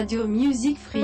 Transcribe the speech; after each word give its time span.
Radio 0.00 0.26
Music 0.26 0.78
Free. 0.78 0.99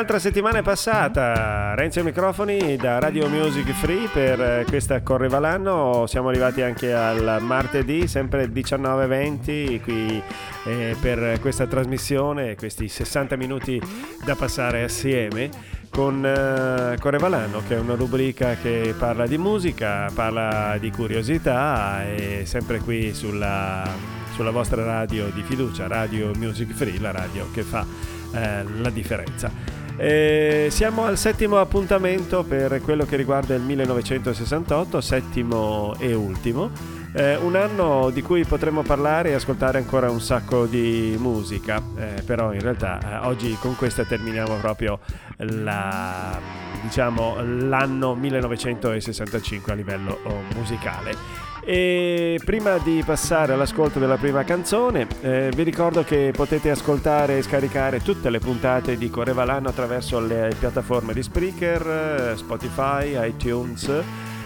Un'altra 0.00 0.18
settimana 0.18 0.60
è 0.60 0.62
passata, 0.62 1.74
Renzi 1.74 1.98
ai 1.98 2.06
microfoni 2.06 2.74
da 2.76 2.98
Radio 2.98 3.28
Music 3.28 3.70
Free 3.72 4.08
per 4.10 4.40
eh, 4.40 4.64
questa 4.66 5.02
Correva 5.02 5.38
l'anno, 5.38 6.06
siamo 6.06 6.30
arrivati 6.30 6.62
anche 6.62 6.94
al 6.94 7.36
martedì, 7.42 8.08
sempre 8.08 8.46
19.20 8.46 9.82
qui 9.82 10.22
eh, 10.64 10.96
per 10.98 11.38
questa 11.40 11.66
trasmissione, 11.66 12.56
questi 12.56 12.88
60 12.88 13.36
minuti 13.36 13.78
da 14.24 14.34
passare 14.36 14.84
assieme 14.84 15.50
con 15.90 16.24
eh, 16.24 16.96
Correva 16.98 17.28
l'anno 17.28 17.62
che 17.68 17.76
è 17.76 17.78
una 17.78 17.94
rubrica 17.94 18.54
che 18.54 18.94
parla 18.96 19.26
di 19.26 19.36
musica, 19.36 20.10
parla 20.14 20.78
di 20.80 20.90
curiosità 20.90 22.06
e 22.06 22.44
sempre 22.46 22.78
qui 22.78 23.12
sulla, 23.12 23.86
sulla 24.32 24.50
vostra 24.50 24.82
radio 24.82 25.26
di 25.26 25.42
fiducia, 25.42 25.88
Radio 25.88 26.30
Music 26.36 26.72
Free, 26.72 26.98
la 26.98 27.10
radio 27.10 27.50
che 27.52 27.60
fa 27.60 27.84
eh, 28.32 28.64
la 28.80 28.88
differenza. 28.88 29.79
Eh, 30.02 30.68
siamo 30.70 31.04
al 31.04 31.18
settimo 31.18 31.58
appuntamento 31.58 32.42
per 32.42 32.80
quello 32.80 33.04
che 33.04 33.16
riguarda 33.16 33.54
il 33.54 33.60
1968, 33.60 34.98
settimo 34.98 35.94
e 35.98 36.14
ultimo. 36.14 36.70
Eh, 37.12 37.36
un 37.36 37.54
anno 37.54 38.08
di 38.08 38.22
cui 38.22 38.44
potremmo 38.46 38.80
parlare 38.80 39.28
e 39.28 39.34
ascoltare 39.34 39.76
ancora 39.76 40.10
un 40.10 40.22
sacco 40.22 40.64
di 40.64 41.16
musica, 41.18 41.82
eh, 41.98 42.22
però 42.24 42.54
in 42.54 42.60
realtà 42.60 43.20
eh, 43.20 43.26
oggi 43.26 43.54
con 43.60 43.76
questa 43.76 44.04
terminiamo 44.06 44.54
proprio 44.56 45.00
la, 45.36 46.40
diciamo, 46.80 47.36
l'anno 47.42 48.14
1965 48.14 49.70
a 49.70 49.74
livello 49.74 50.18
oh, 50.24 50.42
musicale. 50.54 51.49
E 51.62 52.40
prima 52.44 52.78
di 52.78 53.02
passare 53.04 53.52
all'ascolto 53.52 53.98
della 53.98 54.16
prima 54.16 54.44
canzone, 54.44 55.06
eh, 55.20 55.50
vi 55.54 55.62
ricordo 55.62 56.02
che 56.02 56.32
potete 56.34 56.70
ascoltare 56.70 57.36
e 57.38 57.42
scaricare 57.42 58.00
tutte 58.00 58.30
le 58.30 58.38
puntate 58.38 58.96
di 58.96 59.10
Correvalano 59.10 59.68
attraverso 59.68 60.20
le 60.20 60.54
piattaforme 60.58 61.12
di 61.12 61.22
Spreaker, 61.22 62.32
Spotify, 62.36 63.28
iTunes, 63.28 63.92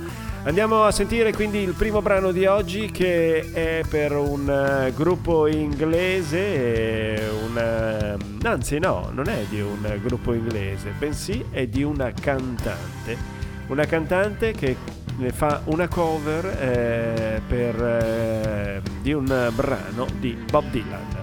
Andiamo 0.45 0.85
a 0.85 0.91
sentire 0.91 1.35
quindi 1.35 1.59
il 1.59 1.75
primo 1.75 2.01
brano 2.01 2.33
di 2.33 2.47
oggi 2.47 2.91
che 2.91 3.53
è 3.53 3.83
per 3.87 4.13
un 4.13 4.49
uh, 4.49 4.95
gruppo 4.95 5.47
inglese, 5.47 7.21
una... 7.47 8.17
anzi 8.45 8.79
no, 8.79 9.11
non 9.13 9.29
è 9.29 9.45
di 9.51 9.61
un 9.61 9.99
gruppo 10.03 10.33
inglese, 10.33 10.95
bensì 10.99 11.45
è 11.51 11.67
di 11.67 11.83
una 11.83 12.13
cantante. 12.19 13.19
Una 13.67 13.85
cantante 13.85 14.53
che 14.53 14.75
fa 15.33 15.61
una 15.67 15.87
cover 15.87 16.47
eh, 16.47 17.43
per, 17.47 17.83
eh, 17.83 18.83
di 19.03 19.13
un 19.13 19.51
brano 19.55 20.07
di 20.19 20.35
Bob 20.51 20.71
Dylan. 20.71 21.22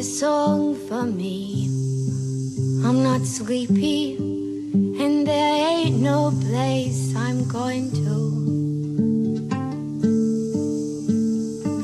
A 0.00 0.02
song 0.02 0.74
for 0.88 1.04
me. 1.04 1.66
I'm 2.86 3.02
not 3.02 3.20
sleepy, 3.26 4.16
and 4.16 5.26
there 5.26 5.56
ain't 5.72 6.00
no 6.00 6.32
place 6.46 7.14
I'm 7.14 7.46
going 7.46 7.90
to. 8.00 8.16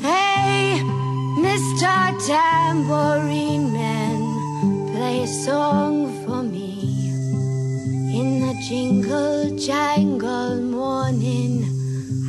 Hey, 0.00 0.80
Mr. 1.44 1.92
Tambourine 2.26 3.70
Man, 3.74 4.92
play 4.94 5.24
a 5.24 5.26
song 5.26 6.24
for 6.24 6.42
me. 6.42 6.72
In 8.18 8.40
the 8.40 8.54
jingle 8.66 9.58
jangle 9.58 10.62
morning, 10.62 11.66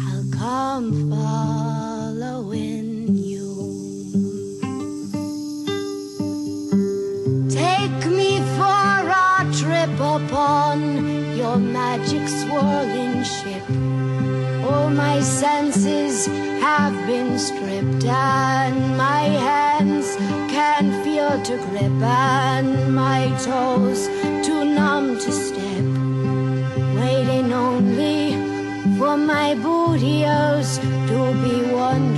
I'll 0.06 0.25
come 0.38 1.09
following. 1.09 1.56
Upon 10.38 11.36
your 11.36 11.58
magic 11.58 12.28
swirling 12.28 13.24
ship. 13.24 13.64
All 14.70 14.88
my 14.92 15.20
senses 15.20 16.28
have 16.62 16.94
been 17.08 17.40
stripped, 17.40 18.06
and 18.06 18.96
my 18.96 19.24
hands 19.50 20.16
can 20.53 21.03
feel 21.03 21.42
to 21.42 21.58
grip, 21.70 22.00
and 22.03 22.94
my 22.94 23.22
toes 23.44 24.06
too 24.46 24.64
numb 24.78 25.18
to 25.24 25.31
step. 25.31 25.86
Waiting 27.02 27.52
only 27.52 28.19
for 29.00 29.18
my 29.18 29.56
booty-os 29.56 30.78
to 31.09 31.19
be 31.44 31.56
wondering. 31.74 32.16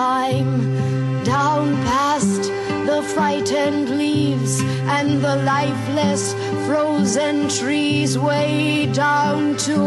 Time, 0.00 1.22
down 1.24 1.76
past 1.88 2.42
the 2.88 3.02
frightened 3.14 3.90
leaves 3.98 4.54
and 4.96 5.08
the 5.26 5.36
lifeless 5.54 6.32
frozen 6.66 7.36
trees, 7.50 8.18
way 8.18 8.90
down 8.94 9.54
to 9.58 9.78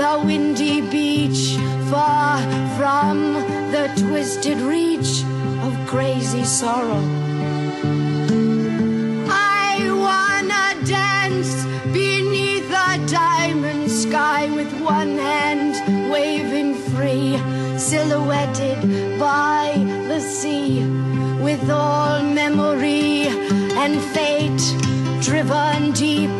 the 0.00 0.22
windy 0.24 0.80
beach, 0.94 1.42
far 1.90 2.38
from 2.78 3.16
the 3.74 3.86
twisted 4.02 4.58
reach 4.74 5.12
of 5.64 5.72
crazy 5.92 6.44
sorrow. 6.44 7.04
I 9.66 9.72
wanna 10.04 10.66
dance 10.86 11.52
beneath 11.92 12.70
a 12.88 12.92
diamond 13.20 13.90
sky 13.90 14.42
with 14.58 14.72
one 14.80 15.14
hand 15.18 15.72
waving 16.12 16.49
silhouetted 17.90 19.18
by 19.18 19.74
the 20.06 20.20
sea, 20.20 20.84
with 21.42 21.68
all 21.68 22.22
memory 22.22 23.26
and 23.82 24.00
fate 24.14 24.64
driven 25.20 25.90
deep 25.90 26.30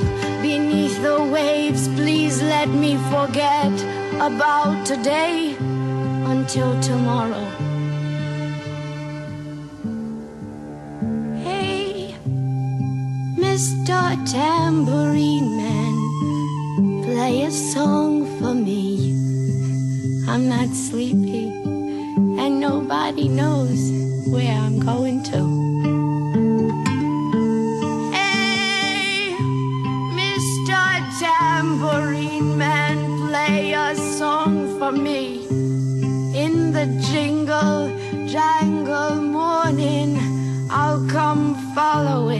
beneath 0.42 1.02
the 1.02 1.20
waves. 1.20 1.88
Please 1.88 2.40
let 2.40 2.68
me 2.68 2.96
forget 3.10 3.74
about 4.28 4.86
today 4.86 5.56
until 6.34 6.80
tomorrow. 6.80 7.46
Hey, 11.42 12.14
Mr. 13.34 14.00
Tambourine 14.30 15.56
Man, 15.56 17.02
play 17.02 17.42
a 17.42 17.50
song 17.50 18.38
for 18.38 18.54
me. 18.54 19.09
I'm 20.32 20.48
not 20.48 20.68
sleepy, 20.68 21.48
and 21.48 22.60
nobody 22.60 23.26
knows 23.26 23.80
where 24.28 24.54
I'm 24.54 24.78
going 24.78 25.24
to. 25.24 25.40
Hey, 28.12 29.34
Mr. 30.14 30.82
Tambourine 31.18 32.56
Man, 32.56 33.26
play 33.26 33.72
a 33.72 33.96
song 33.96 34.78
for 34.78 34.92
me. 34.92 35.48
In 36.44 36.70
the 36.70 36.86
jingle 37.10 37.90
jangle 38.28 39.16
morning, 39.16 40.16
I'll 40.70 41.04
come 41.08 41.56
following. 41.74 42.39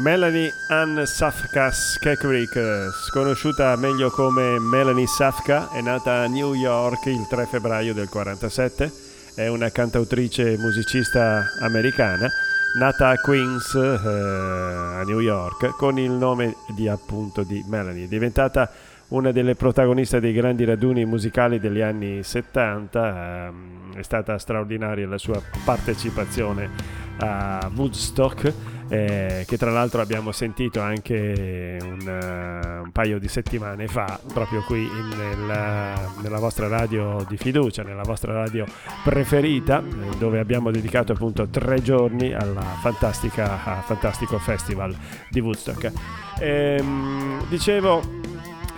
Melanie 0.00 0.50
Ann 0.68 1.02
Safkas 1.04 1.98
Kekrick, 2.00 2.88
sconosciuta 3.06 3.76
meglio 3.76 4.08
come 4.08 4.58
Melanie 4.58 5.06
Safka, 5.06 5.68
è 5.72 5.82
nata 5.82 6.22
a 6.22 6.26
New 6.26 6.54
York 6.54 7.04
il 7.04 7.26
3 7.28 7.44
febbraio 7.44 7.92
del 7.92 8.08
47. 8.08 8.90
È 9.34 9.46
una 9.48 9.68
cantautrice 9.68 10.56
musicista 10.56 11.50
americana, 11.60 12.30
nata 12.78 13.10
a 13.10 13.16
Queens, 13.16 13.74
eh, 13.74 14.06
a 14.06 15.02
New 15.02 15.20
York, 15.20 15.76
con 15.76 15.98
il 15.98 16.12
nome 16.12 16.56
di 16.74 16.88
appunto 16.88 17.42
di 17.42 17.62
Melanie. 17.68 18.06
È 18.06 18.08
diventata 18.08 18.70
una 19.08 19.32
delle 19.32 19.54
protagoniste 19.54 20.18
dei 20.18 20.32
grandi 20.32 20.64
raduni 20.64 21.04
musicali 21.04 21.60
degli 21.60 21.82
anni 21.82 22.22
70. 22.22 23.48
ehm, 23.48 23.96
è 23.96 24.02
stata 24.02 24.38
straordinaria 24.38 25.06
la 25.06 25.18
sua 25.18 25.42
partecipazione 25.62 26.70
a 27.18 27.70
Woodstock 27.74 28.78
eh, 28.90 29.44
che 29.46 29.56
tra 29.56 29.70
l'altro 29.70 30.00
abbiamo 30.00 30.32
sentito 30.32 30.80
anche 30.80 31.78
un, 31.80 32.00
uh, 32.00 32.82
un 32.82 32.90
paio 32.90 33.20
di 33.20 33.28
settimane 33.28 33.86
fa 33.86 34.18
proprio 34.32 34.62
qui 34.62 34.82
in, 34.82 35.08
nella, 35.16 36.12
nella, 36.20 36.38
vostra 36.38 36.66
radio 36.66 37.24
di 37.28 37.36
fiducia, 37.36 37.84
nella 37.84 38.02
vostra 38.02 38.32
radio 38.32 38.66
preferita, 39.04 39.78
eh, 39.78 40.16
dove 40.18 40.40
abbiamo 40.40 40.72
dedicato 40.72 41.12
appunto 41.12 41.46
tre 41.46 41.80
giorni 41.82 42.34
al 42.34 42.60
fantastico 42.82 44.38
festival 44.38 44.96
di 45.30 45.40
Woodstock. 45.40 45.92
Ehm, 46.40 47.46
dicevo 47.48 48.02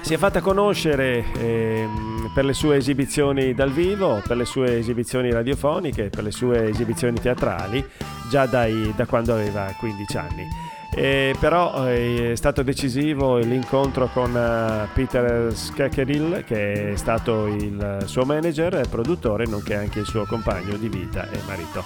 si 0.03 0.15
è 0.15 0.17
fatta 0.19 0.41
conoscere 0.41 1.25
ehm, 1.39 2.31
per 2.35 2.45
le 2.45 2.53
sue 2.53 2.77
esibizioni 2.77 3.55
dal 3.55 3.71
vivo, 3.71 4.21
per 4.27 4.37
le 4.37 4.45
sue 4.45 4.79
esibizioni 4.79 5.31
radiofoniche, 5.31 6.11
per 6.11 6.25
le 6.25 6.33
sue 6.33 6.69
esibizioni 6.69 7.19
teatrali, 7.21 7.85
già 8.29 8.47
dai, 8.47 8.93
da 8.97 9.07
quando 9.07 9.33
aveva 9.33 9.73
15 9.79 10.17
anni. 10.19 10.47
Eh, 10.95 11.35
però 11.39 11.87
eh, 11.87 12.33
è 12.33 12.37
stato 12.37 12.63
decisivo 12.63 13.39
l'incontro 13.39 14.09
con 14.13 14.35
uh, 14.35 14.93
Peter 14.93 15.55
Skakerill, 15.55 16.45
che 16.45 16.93
è 16.93 16.97
stato 16.97 17.47
il 17.47 18.03
suo 18.05 18.25
manager 18.25 18.75
e 18.75 18.89
produttore, 18.91 19.47
nonché 19.47 19.75
anche 19.75 20.01
il 20.01 20.07
suo 20.07 20.27
compagno 20.27 20.77
di 20.77 20.89
vita 20.89 21.31
e 21.31 21.39
marito. 21.47 21.85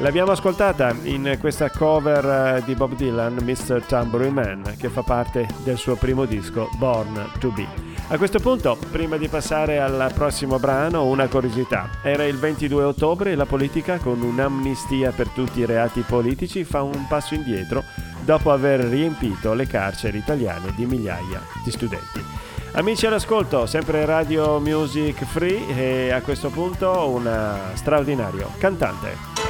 L'abbiamo 0.00 0.32
ascoltata 0.32 0.96
in 1.02 1.36
questa 1.38 1.68
cover 1.68 2.62
di 2.64 2.74
Bob 2.74 2.94
Dylan, 2.94 3.36
Mr. 3.42 3.84
Tambourine 3.84 4.30
Man, 4.30 4.74
che 4.78 4.88
fa 4.88 5.02
parte 5.02 5.46
del 5.62 5.76
suo 5.76 5.94
primo 5.94 6.24
disco, 6.24 6.70
Born 6.78 7.32
to 7.38 7.50
Be. 7.50 7.66
A 8.08 8.16
questo 8.16 8.38
punto, 8.38 8.78
prima 8.90 9.18
di 9.18 9.28
passare 9.28 9.78
al 9.78 10.10
prossimo 10.14 10.58
brano, 10.58 11.04
una 11.04 11.28
curiosità. 11.28 11.90
Era 12.02 12.24
il 12.24 12.38
22 12.38 12.82
ottobre 12.82 13.32
e 13.32 13.34
la 13.34 13.44
politica, 13.44 13.98
con 13.98 14.22
un'amnistia 14.22 15.12
per 15.12 15.28
tutti 15.28 15.60
i 15.60 15.66
reati 15.66 16.00
politici, 16.00 16.64
fa 16.64 16.80
un 16.80 17.06
passo 17.06 17.34
indietro 17.34 17.84
dopo 18.24 18.52
aver 18.52 18.80
riempito 18.80 19.52
le 19.52 19.66
carceri 19.66 20.16
italiane 20.16 20.72
di 20.74 20.86
migliaia 20.86 21.42
di 21.62 21.70
studenti. 21.70 22.24
Amici 22.72 23.04
all'ascolto, 23.04 23.66
sempre 23.66 24.06
Radio 24.06 24.60
Music 24.60 25.24
Free 25.24 25.76
e 25.76 26.10
a 26.10 26.22
questo 26.22 26.48
punto 26.48 27.06
un 27.06 27.28
straordinario 27.74 28.50
cantante. 28.58 29.49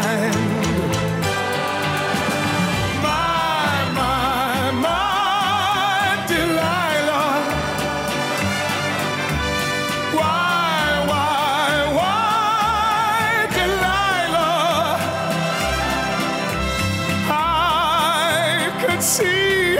Could 19.01 19.07
see 19.07 19.75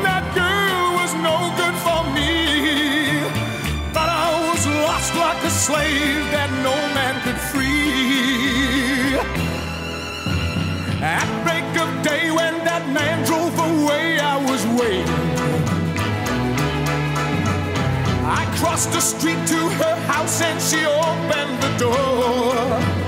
that 0.00 0.24
girl 0.34 0.94
was 0.96 1.12
no 1.28 1.36
good 1.60 1.76
for 1.84 2.00
me, 2.16 3.20
but 3.92 4.08
I 4.08 4.28
was 4.48 4.66
lost 4.66 5.14
like 5.14 5.44
a 5.44 5.50
slave 5.50 6.24
that 6.32 6.50
no 6.64 6.74
man 6.96 7.20
could 7.24 7.40
free. 7.50 9.18
At 11.02 11.28
break 11.44 11.68
of 11.84 11.90
day, 12.02 12.30
when 12.30 12.64
that 12.64 12.88
man 12.88 13.26
drove 13.26 13.58
away, 13.58 14.18
I 14.18 14.36
was 14.50 14.62
waiting. 14.80 15.22
I 18.24 18.42
crossed 18.58 18.92
the 18.92 19.00
street 19.00 19.42
to 19.48 19.60
her 19.80 19.96
house 20.12 20.40
and 20.40 20.58
she 20.62 20.80
opened 20.86 21.56
the 21.64 21.72
door. 21.84 22.99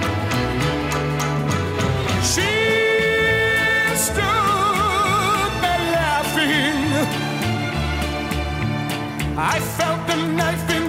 I 9.36 9.60
felt 9.60 10.06
the 10.06 10.16
knife 10.16 10.68
in 10.70 10.81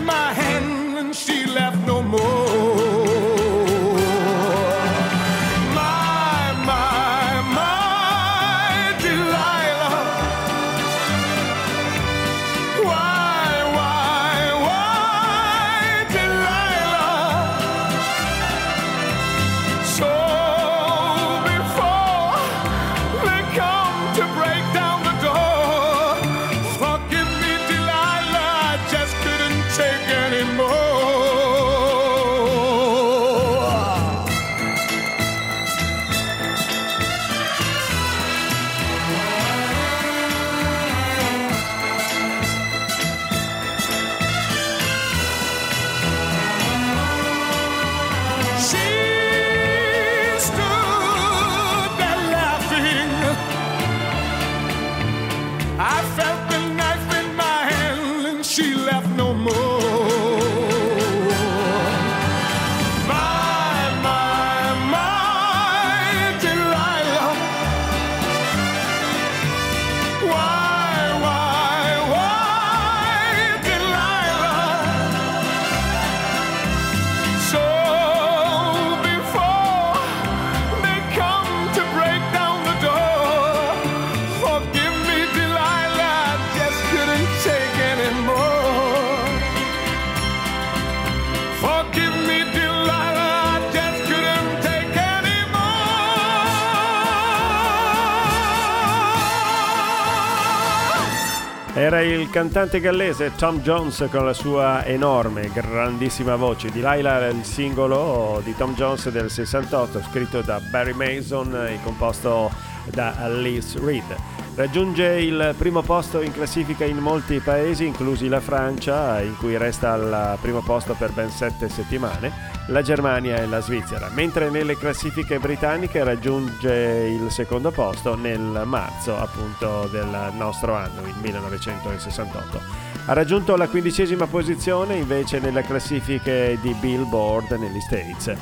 Era 101.83 101.99
il 101.99 102.29
cantante 102.29 102.79
gallese 102.79 103.35
Tom 103.35 103.59
Jones 103.59 104.07
con 104.09 104.23
la 104.23 104.31
sua 104.31 104.85
enorme, 104.85 105.51
grandissima 105.51 106.37
voce. 106.37 106.69
Di 106.69 106.79
Laila 106.79 107.27
il 107.27 107.43
singolo 107.43 108.39
di 108.41 108.55
Tom 108.55 108.73
Jones 108.73 109.09
del 109.09 109.29
68, 109.29 110.01
scritto 110.03 110.39
da 110.39 110.61
Barry 110.61 110.93
Mason 110.93 111.53
e 111.53 111.79
composto 111.83 112.49
da 112.85 113.27
Liz 113.27 113.77
Reed. 113.83 114.15
Raggiunge 114.55 115.19
il 115.19 115.55
primo 115.57 115.81
posto 115.81 116.21
in 116.21 116.31
classifica 116.31 116.85
in 116.85 116.99
molti 116.99 117.39
paesi, 117.39 117.85
inclusi 117.85 118.29
la 118.29 118.39
Francia, 118.39 119.19
in 119.19 119.35
cui 119.35 119.57
resta 119.57 119.91
al 119.91 120.37
primo 120.39 120.61
posto 120.61 120.95
per 120.97 121.11
ben 121.11 121.29
sette 121.31 121.67
settimane, 121.67 122.52
la 122.67 122.81
Germania 122.81 123.37
e 123.37 123.47
la 123.47 123.59
Svizzera, 123.61 124.09
mentre 124.13 124.49
nelle 124.49 124.77
classifiche 124.77 125.39
britanniche 125.39 126.03
raggiunge 126.03 127.07
il 127.07 127.29
secondo 127.29 127.71
posto 127.71 128.15
nel 128.15 128.63
marzo 128.65 129.17
appunto 129.17 129.87
del 129.91 130.31
nostro 130.37 130.75
anno, 130.75 131.01
il 131.05 131.15
1968. 131.21 132.61
Ha 133.05 133.13
raggiunto 133.13 133.57
la 133.57 133.67
quindicesima 133.67 134.27
posizione 134.27 134.95
invece 134.95 135.39
nelle 135.39 135.63
classifiche 135.63 136.57
di 136.61 136.73
Billboard 136.79 137.51
negli 137.51 137.81
States. 137.81 138.33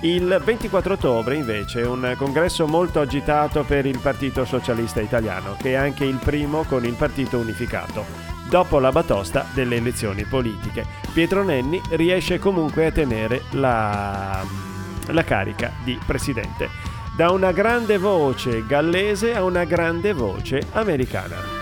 Il 0.00 0.40
24 0.44 0.94
ottobre 0.94 1.36
invece 1.36 1.82
un 1.82 2.14
congresso 2.18 2.66
molto 2.66 2.98
agitato 2.98 3.62
per 3.62 3.86
il 3.86 4.00
Partito 4.00 4.44
Socialista 4.44 5.00
Italiano, 5.00 5.54
che 5.56 5.70
è 5.70 5.74
anche 5.74 6.04
il 6.04 6.16
primo 6.16 6.64
con 6.64 6.84
il 6.84 6.94
partito 6.94 7.38
unificato. 7.38 8.31
Dopo 8.52 8.78
la 8.80 8.92
batosta 8.92 9.46
delle 9.54 9.76
elezioni 9.76 10.24
politiche, 10.24 10.84
Pietro 11.14 11.42
Nenni 11.42 11.80
riesce 11.92 12.38
comunque 12.38 12.84
a 12.84 12.92
tenere 12.92 13.44
la, 13.52 14.44
la 15.06 15.24
carica 15.24 15.72
di 15.82 15.98
presidente. 16.04 16.68
Da 17.16 17.30
una 17.30 17.50
grande 17.52 17.96
voce 17.96 18.66
gallese 18.66 19.34
a 19.34 19.42
una 19.42 19.64
grande 19.64 20.12
voce 20.12 20.68
americana. 20.72 21.61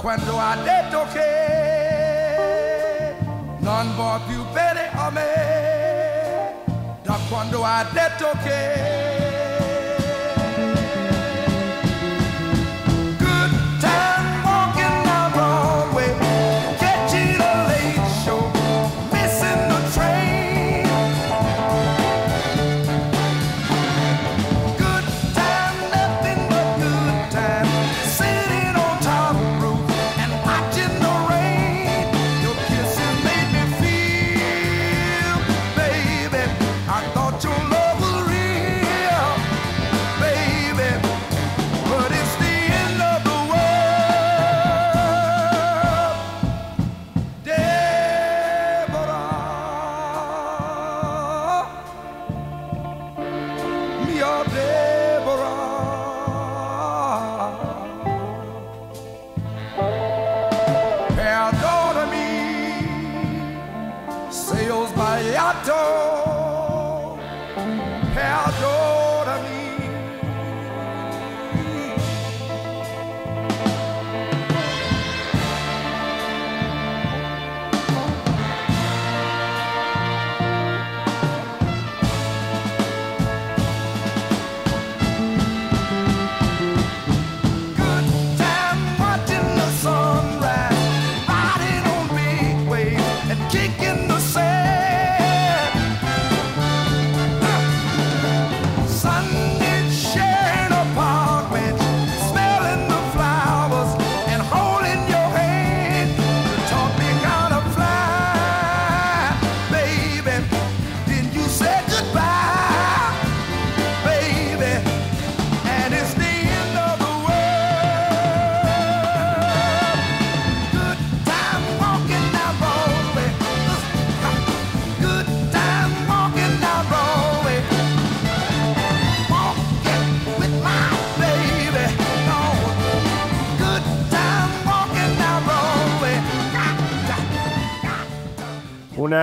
Quando 0.00 0.38
ha 0.38 0.56
detto 0.56 1.06
che 1.12 2.38
non 3.58 3.94
vuoi 3.94 4.20
più 4.26 4.42
bene 4.50 4.88
a 4.94 5.10
me, 5.10 6.54
da 7.02 7.18
quando 7.28 7.62
ha 7.62 7.84
detto 7.92 8.30
che 8.42 9.29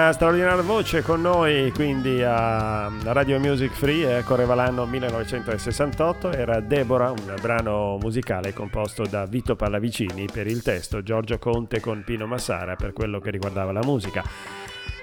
Una 0.07 0.15
straordinaria 0.15 0.61
voce 0.61 1.01
con 1.01 1.19
noi 1.19 1.69
quindi 1.73 2.23
a 2.23 2.89
Radio 3.03 3.41
Music 3.41 3.73
Free, 3.73 4.23
correva 4.23 4.55
l'anno 4.55 4.85
1968, 4.85 6.31
era 6.31 6.61
Deborah, 6.61 7.11
un 7.11 7.35
brano 7.41 7.97
musicale 7.99 8.53
composto 8.53 9.03
da 9.05 9.25
Vito 9.25 9.57
Pallavicini 9.57 10.27
per 10.31 10.47
il 10.47 10.61
testo, 10.61 11.03
Giorgio 11.03 11.37
Conte 11.39 11.81
con 11.81 12.05
Pino 12.05 12.25
Massara 12.25 12.77
per 12.77 12.93
quello 12.93 13.19
che 13.19 13.31
riguardava 13.31 13.73
la 13.73 13.81
musica. 13.83 14.23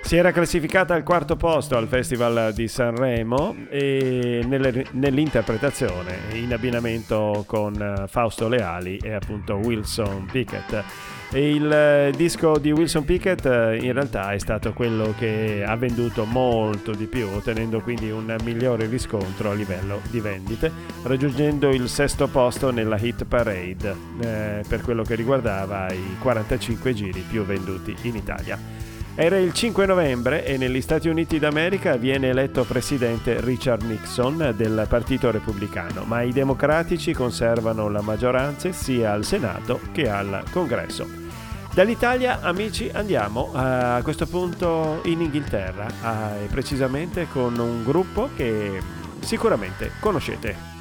Si 0.01 0.17
era 0.17 0.33
classificata 0.33 0.95
al 0.95 1.03
quarto 1.03 1.37
posto 1.37 1.77
al 1.77 1.87
Festival 1.87 2.55
di 2.55 2.67
Sanremo 2.67 3.55
e 3.69 4.43
nelle, 4.47 4.87
nell'interpretazione 4.93 6.17
in 6.33 6.51
abbinamento 6.51 7.45
con 7.47 8.05
Fausto 8.09 8.49
Leali 8.49 8.97
e 9.03 9.13
appunto 9.13 9.57
Wilson 9.57 10.27
Pickett. 10.33 10.83
Il 11.35 11.69
eh, 11.69 12.13
disco 12.17 12.59
di 12.59 12.71
Wilson 12.71 13.05
Pickett 13.05 13.45
eh, 13.45 13.79
in 13.83 13.93
realtà 13.93 14.31
è 14.31 14.39
stato 14.39 14.73
quello 14.73 15.15
che 15.19 15.65
ha 15.67 15.75
venduto 15.75 16.25
molto 16.25 16.93
di 16.93 17.07
più, 17.07 17.27
ottenendo 17.27 17.81
quindi 17.81 18.09
un 18.09 18.37
migliore 18.45 18.87
riscontro 18.87 19.51
a 19.51 19.55
livello 19.55 20.01
di 20.11 20.21
vendite, 20.21 20.71
raggiungendo 21.03 21.71
il 21.71 21.89
sesto 21.89 22.29
posto 22.29 22.71
nella 22.71 22.97
hit 23.01 23.25
parade 23.25 23.97
eh, 24.21 24.63
per 24.69 24.83
quello 24.83 25.03
che 25.03 25.17
riguardava 25.17 25.93
i 25.93 26.17
45 26.21 26.95
giri 26.95 27.25
più 27.29 27.45
venduti 27.45 27.97
in 28.03 28.15
Italia. 28.15 28.57
Era 29.17 29.37
il 29.37 29.53
5 29.53 29.87
novembre 29.87 30.45
e 30.45 30.57
negli 30.57 30.81
Stati 30.81 31.09
Uniti 31.09 31.41
d'America 31.41 31.97
viene 31.97 32.29
eletto 32.29 32.63
presidente 32.63 33.41
Richard 33.41 33.83
Nixon 33.83 34.55
del 34.57 34.87
Partito 34.89 35.33
Repubblicano, 35.33 36.05
ma 36.05 36.23
i 36.23 36.31
democratici 36.31 37.13
conservano 37.13 37.89
la 37.89 38.03
maggioranza 38.03 38.71
sia 38.71 39.13
al 39.13 39.25
Senato 39.25 39.81
che 39.93 40.09
al 40.09 40.45
Congresso. 40.53 41.24
Dall'Italia, 41.75 42.39
amici, 42.41 42.89
andiamo 42.95 43.51
uh, 43.53 43.57
a 43.57 44.01
questo 44.05 44.27
punto 44.27 45.01
in 45.07 45.21
Inghilterra, 45.21 45.87
uh, 45.87 46.47
precisamente 46.47 47.27
con 47.27 47.59
un 47.59 47.83
gruppo 47.83 48.31
che 48.37 48.81
sicuramente 49.19 49.91
conoscete. 49.99 50.74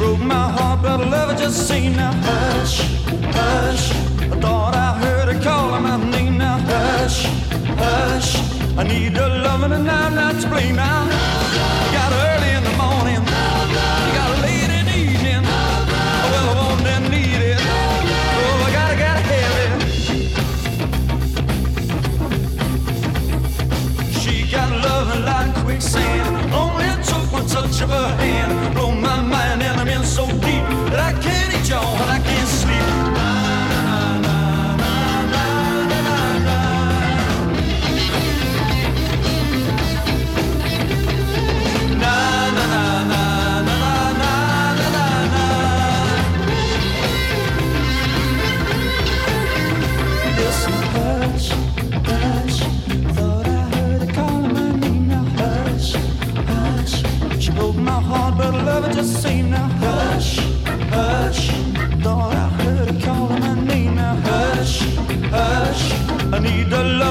broke 0.00 0.20
my 0.20 0.48
heart, 0.56 0.80
but 0.80 0.98
love 1.10 1.28
it 1.30 1.36
just 1.36 1.68
seen 1.68 1.94
now. 1.94 2.12
Hush, 2.28 2.76
hush. 3.36 3.84
I 4.32 4.36
thought 4.40 4.74
I 4.74 4.98
heard 5.02 5.28
her 5.30 5.42
calling 5.42 5.82
my 5.82 5.98
name 6.10 6.38
now. 6.38 6.56
Hush, 6.72 7.26
hush. 7.84 8.30
I 8.78 8.82
need 8.84 9.14
a 9.18 9.28
loving 9.44 9.72
and 9.72 9.90
I'm 9.90 10.14
not 10.14 10.40
to 10.40 10.48
blame 10.48 10.76
now. 10.76 11.79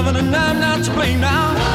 loving 0.02 0.16
and 0.16 0.34
I'm 0.34 0.60
not 0.60 0.84
to 0.84 0.90
blame 0.92 1.20
now. 1.20 1.69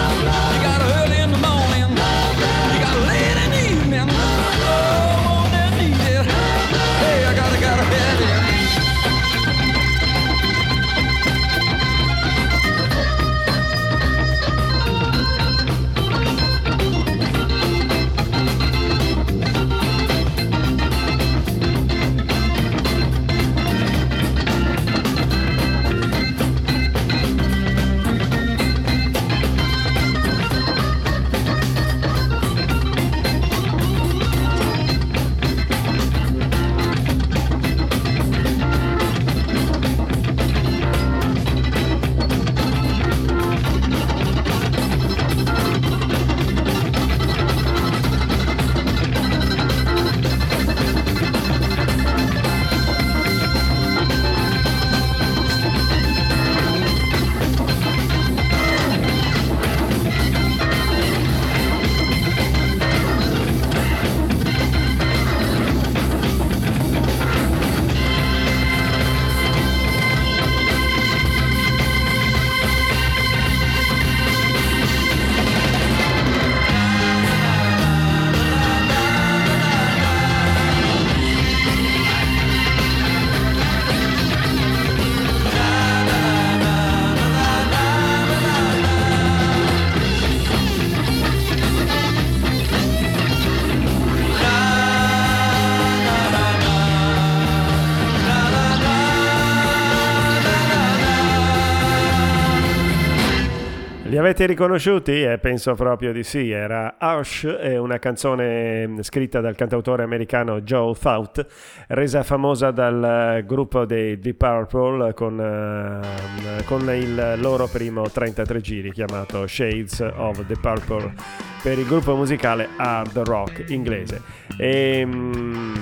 Avete 104.25 104.47
riconosciuti? 104.47 105.23
Eh, 105.23 105.38
penso 105.38 105.75
proprio 105.75 106.11
di 106.11 106.23
sì. 106.23 106.49
Era 106.49 106.95
Hush, 106.99 107.43
una 107.77 107.99
canzone 107.99 108.88
mm, 108.88 109.01
scritta 109.01 109.39
dal 109.39 109.55
cantautore 109.55 110.01
americano 110.01 110.61
Joe 110.61 110.95
Thought, 110.99 111.45
resa 111.89 112.23
famosa 112.23 112.71
dal 112.71 113.43
gruppo 113.45 113.85
dei 113.85 114.17
Deep 114.17 114.38
Purple 114.38 115.13
con, 115.13 115.38
uh, 115.38 116.63
con 116.63 116.91
il 116.95 117.35
loro 117.38 117.67
primo 117.67 118.09
33 118.09 118.61
giri 118.61 118.91
chiamato 118.91 119.45
Shades 119.45 119.99
of 120.15 120.43
the 120.47 120.55
Purple 120.59 121.13
per 121.61 121.77
il 121.77 121.85
gruppo 121.85 122.15
musicale 122.15 122.69
hard 122.77 123.19
rock 123.19 123.65
inglese. 123.67 124.23
E, 124.57 125.03
um, 125.03 125.73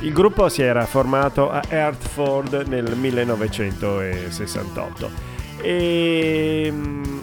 Il 0.00 0.14
gruppo 0.14 0.48
si 0.48 0.62
era 0.62 0.86
formato 0.86 1.50
a 1.50 1.62
Hertford 1.68 2.64
nel 2.68 2.96
1968 2.96 5.29
e 5.62 6.68
mm, 6.70 7.18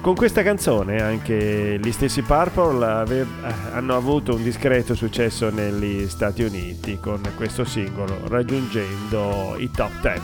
con 0.00 0.14
questa 0.14 0.42
canzone 0.42 1.02
anche 1.02 1.78
gli 1.82 1.92
stessi 1.92 2.22
Purple 2.22 2.84
ave- 2.84 3.26
hanno 3.72 3.96
avuto 3.96 4.34
un 4.34 4.42
discreto 4.42 4.94
successo 4.94 5.50
negli 5.50 6.08
Stati 6.08 6.42
Uniti 6.42 6.98
con 7.00 7.20
questo 7.36 7.64
singolo 7.64 8.20
raggiungendo 8.28 9.56
i 9.58 9.70
top 9.70 10.00
10. 10.00 10.20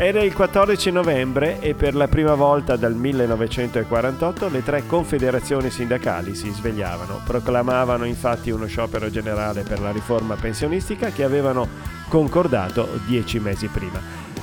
Era 0.00 0.22
il 0.22 0.32
14 0.32 0.92
novembre 0.92 1.58
e 1.58 1.74
per 1.74 1.96
la 1.96 2.06
prima 2.06 2.34
volta 2.34 2.76
dal 2.76 2.94
1948 2.94 4.48
le 4.48 4.62
tre 4.62 4.86
confederazioni 4.86 5.70
sindacali 5.70 6.36
si 6.36 6.50
svegliavano, 6.50 7.20
proclamavano 7.24 8.04
infatti 8.04 8.50
uno 8.50 8.66
sciopero 8.66 9.10
generale 9.10 9.62
per 9.62 9.80
la 9.80 9.90
riforma 9.90 10.36
pensionistica 10.36 11.10
che 11.10 11.24
avevano 11.24 11.66
concordato 12.08 13.00
dieci 13.06 13.40
mesi 13.40 13.66
prima. 13.66 14.00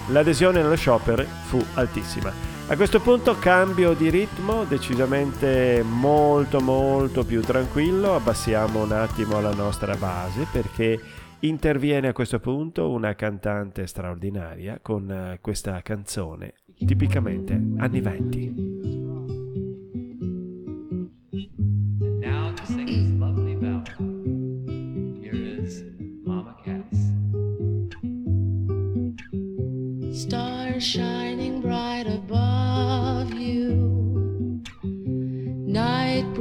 L'adesione 0.08 0.60
allo 0.60 0.75
sciopero 0.75 1.23
fu 1.45 1.63
altissima. 1.75 2.55
A 2.67 2.75
questo 2.75 2.99
punto 2.99 3.38
cambio 3.38 3.93
di 3.93 4.10
ritmo 4.10 4.63
decisamente 4.63 5.84
molto 5.84 6.60
molto 6.60 7.23
più 7.23 7.41
tranquillo, 7.41 8.15
abbassiamo 8.15 8.82
un 8.82 8.91
attimo 8.91 9.39
la 9.39 9.54
nostra 9.54 9.95
base 9.95 10.47
perché 10.51 10.99
interviene 11.41 12.08
a 12.08 12.13
questo 12.13 12.39
punto 12.39 12.89
una 12.89 13.13
cantante 13.13 13.86
straordinaria 13.86 14.80
con 14.82 15.12
eh, 15.12 15.38
questa 15.41 15.80
canzone 15.84 16.56
tipicamente 16.75 17.54
anni 17.78 18.01
20. 18.01 18.94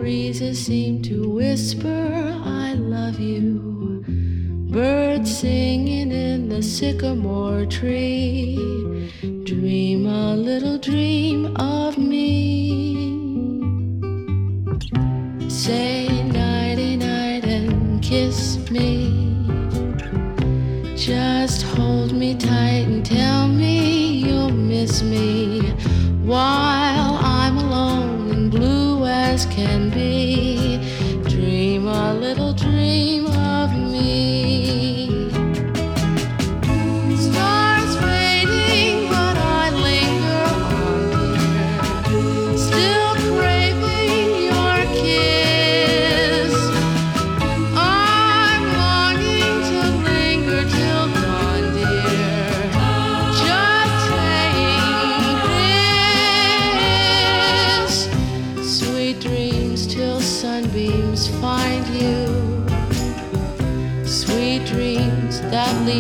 Breezes 0.04 0.66
seem 0.66 1.00
to 1.00 1.30
whisper, 1.30 2.38
I 2.44 2.74
love 2.74 3.18
you. 3.18 4.04
Birds 4.70 5.34
singing 5.38 6.12
in 6.12 6.50
the 6.50 6.62
sycamore 6.62 7.64
tree. 7.64 8.54
Dream 9.44 10.06
a 10.06 10.36
little 10.36 10.76
dream 10.76 11.56
of 11.56 11.96
me. 11.96 12.28
Say 15.48 16.22
nighty 16.24 16.96
night 16.98 17.46
and 17.46 18.02
kiss 18.02 18.58
me. 18.70 19.08
Just 20.94 21.62
hold 21.62 22.12
me 22.12 22.34
tight 22.34 22.84
and 22.92 23.06
tell 23.06 23.48
me 23.48 24.26
you'll 24.26 24.50
miss 24.52 25.02
me 25.02 25.62
while 26.26 26.63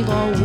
table 0.02 0.43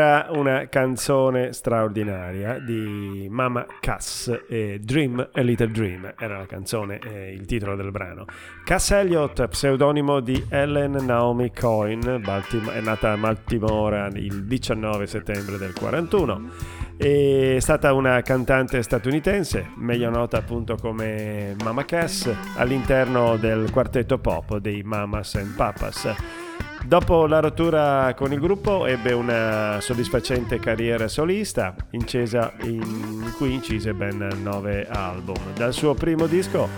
Era 0.00 0.28
una 0.30 0.66
canzone 0.70 1.52
straordinaria 1.52 2.58
di 2.58 3.26
Mama 3.28 3.66
Cass, 3.80 4.34
e 4.48 4.80
Dream 4.82 5.28
a 5.30 5.40
Little 5.42 5.70
Dream, 5.70 6.14
era 6.18 6.38
la 6.38 6.46
canzone, 6.46 6.98
eh, 7.00 7.34
il 7.34 7.44
titolo 7.44 7.76
del 7.76 7.90
brano. 7.90 8.24
Cass 8.64 8.92
Elliot, 8.92 9.46
pseudonimo 9.48 10.20
di 10.20 10.42
Ellen 10.48 10.92
Naomi 11.04 11.52
Coyne, 11.52 12.18
è 12.18 12.80
nata 12.80 13.12
a 13.12 13.16
Baltimora 13.18 14.06
il 14.14 14.46
19 14.46 15.06
settembre 15.06 15.58
del 15.58 15.74
41. 15.74 16.48
È 16.96 17.58
stata 17.60 17.92
una 17.92 18.22
cantante 18.22 18.82
statunitense, 18.82 19.72
meglio 19.76 20.08
nota 20.08 20.38
appunto 20.38 20.76
come 20.76 21.54
Mama 21.62 21.84
Cass, 21.84 22.34
all'interno 22.56 23.36
del 23.36 23.70
quartetto 23.70 24.16
pop 24.16 24.56
dei 24.56 24.82
Mamas 24.82 25.34
and 25.34 25.54
Papas. 25.54 26.48
Dopo 26.84 27.26
la 27.26 27.40
rottura 27.40 28.14
con 28.16 28.32
il 28.32 28.40
gruppo 28.40 28.86
ebbe 28.86 29.12
una 29.12 29.78
soddisfacente 29.80 30.58
carriera 30.58 31.06
solista, 31.08 31.74
incesa 31.90 32.52
in 32.62 33.32
cui 33.36 33.54
incise 33.54 33.94
ben 33.94 34.28
nove 34.42 34.88
album. 34.88 35.36
Dal 35.54 35.72
suo 35.72 35.94
primo 35.94 36.26
disco 36.26 36.68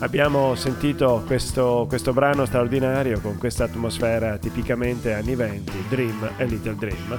abbiamo 0.00 0.54
sentito 0.56 1.22
questo, 1.26 1.86
questo 1.88 2.12
brano 2.12 2.44
straordinario 2.44 3.20
con 3.20 3.38
questa 3.38 3.64
atmosfera 3.64 4.36
tipicamente 4.36 5.14
anni 5.14 5.36
20, 5.36 5.72
Dream 5.88 6.30
a 6.36 6.42
Little 6.42 6.74
Dream, 6.74 7.18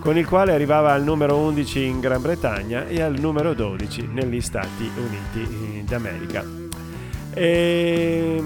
con 0.00 0.16
il 0.16 0.26
quale 0.26 0.52
arrivava 0.52 0.92
al 0.92 1.04
numero 1.04 1.36
11 1.36 1.84
in 1.84 2.00
Gran 2.00 2.22
Bretagna 2.22 2.88
e 2.88 3.00
al 3.00 3.18
numero 3.20 3.54
12 3.54 4.08
negli 4.10 4.40
Stati 4.40 4.90
Uniti 4.96 5.84
d'America. 5.86 6.44
E, 7.34 8.42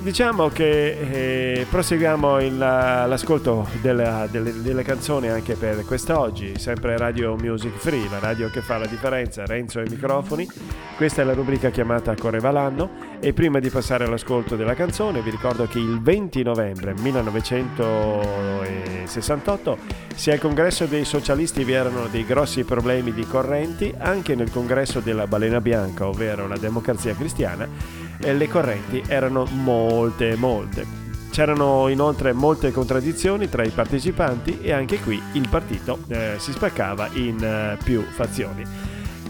diciamo 0.00 0.48
che 0.48 1.60
eh, 1.60 1.66
proseguiamo 1.68 2.40
il, 2.40 2.56
l'ascolto 2.56 3.68
della, 3.80 4.26
delle, 4.30 4.62
delle, 4.62 4.82
canzoni 4.82 5.28
anche 5.28 5.54
per 5.54 5.84
quest'oggi, 5.84 6.58
sempre 6.58 6.96
Radio 6.96 7.36
Music 7.36 7.76
Free, 7.76 8.08
la 8.08 8.18
radio 8.18 8.48
che 8.50 8.60
fa 8.60 8.78
la 8.78 8.86
differenza, 8.86 9.44
Renzo 9.44 9.80
ai 9.80 9.88
microfoni. 9.88 10.48
Questa 10.96 11.22
è 11.22 11.24
la 11.24 11.34
rubrica 11.34 11.70
chiamata 11.70 12.14
Correva 12.14 12.50
l'anno 12.50 12.90
e 13.20 13.32
prima 13.32 13.58
di 13.58 13.70
passare 13.70 14.04
all'ascolto 14.04 14.56
della 14.56 14.74
canzone 14.74 15.20
vi 15.20 15.30
ricordo 15.30 15.66
che 15.66 15.78
il 15.78 16.00
20 16.00 16.42
novembre 16.42 16.94
1968 16.94 19.78
sia 20.14 20.32
al 20.32 20.40
congresso 20.40 20.86
dei 20.86 21.04
socialisti 21.04 21.64
vi 21.64 21.72
erano 21.72 22.06
dei 22.08 22.24
grossi 22.24 22.64
problemi 22.64 23.12
di 23.12 23.26
correnti, 23.26 23.94
anche 23.96 24.34
nel 24.34 24.50
congresso 24.50 25.00
della 25.00 25.26
balena 25.26 25.60
bianca, 25.60 26.06
ovvero 26.06 26.46
la 26.46 26.56
democrazia 26.56 27.14
cristiana 27.14 28.07
e 28.20 28.34
le 28.34 28.48
correnti 28.48 29.02
erano 29.06 29.44
molte, 29.44 30.36
molte. 30.36 31.06
C'erano 31.30 31.88
inoltre 31.88 32.32
molte 32.32 32.72
contraddizioni 32.72 33.48
tra 33.48 33.62
i 33.62 33.70
partecipanti 33.70 34.60
e 34.60 34.72
anche 34.72 34.98
qui 34.98 35.20
il 35.32 35.48
partito 35.48 36.00
eh, 36.08 36.34
si 36.38 36.52
spaccava 36.52 37.10
in 37.12 37.42
eh, 37.42 37.78
più 37.82 38.02
fazioni. 38.02 38.64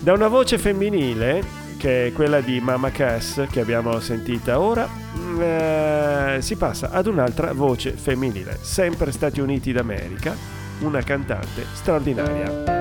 Da 0.00 0.12
una 0.12 0.28
voce 0.28 0.58
femminile, 0.58 1.42
che 1.76 2.06
è 2.06 2.12
quella 2.12 2.40
di 2.40 2.60
Mama 2.60 2.90
Cass 2.90 3.46
che 3.50 3.60
abbiamo 3.60 3.98
sentita 4.00 4.60
ora, 4.60 4.88
mm, 4.88 5.40
eh, 5.40 6.36
si 6.40 6.56
passa 6.56 6.90
ad 6.90 7.06
un'altra 7.06 7.52
voce 7.52 7.92
femminile, 7.92 8.58
sempre 8.60 9.12
Stati 9.12 9.40
Uniti 9.40 9.72
d'America, 9.72 10.34
una 10.80 11.02
cantante 11.02 11.66
straordinaria. 11.74 12.77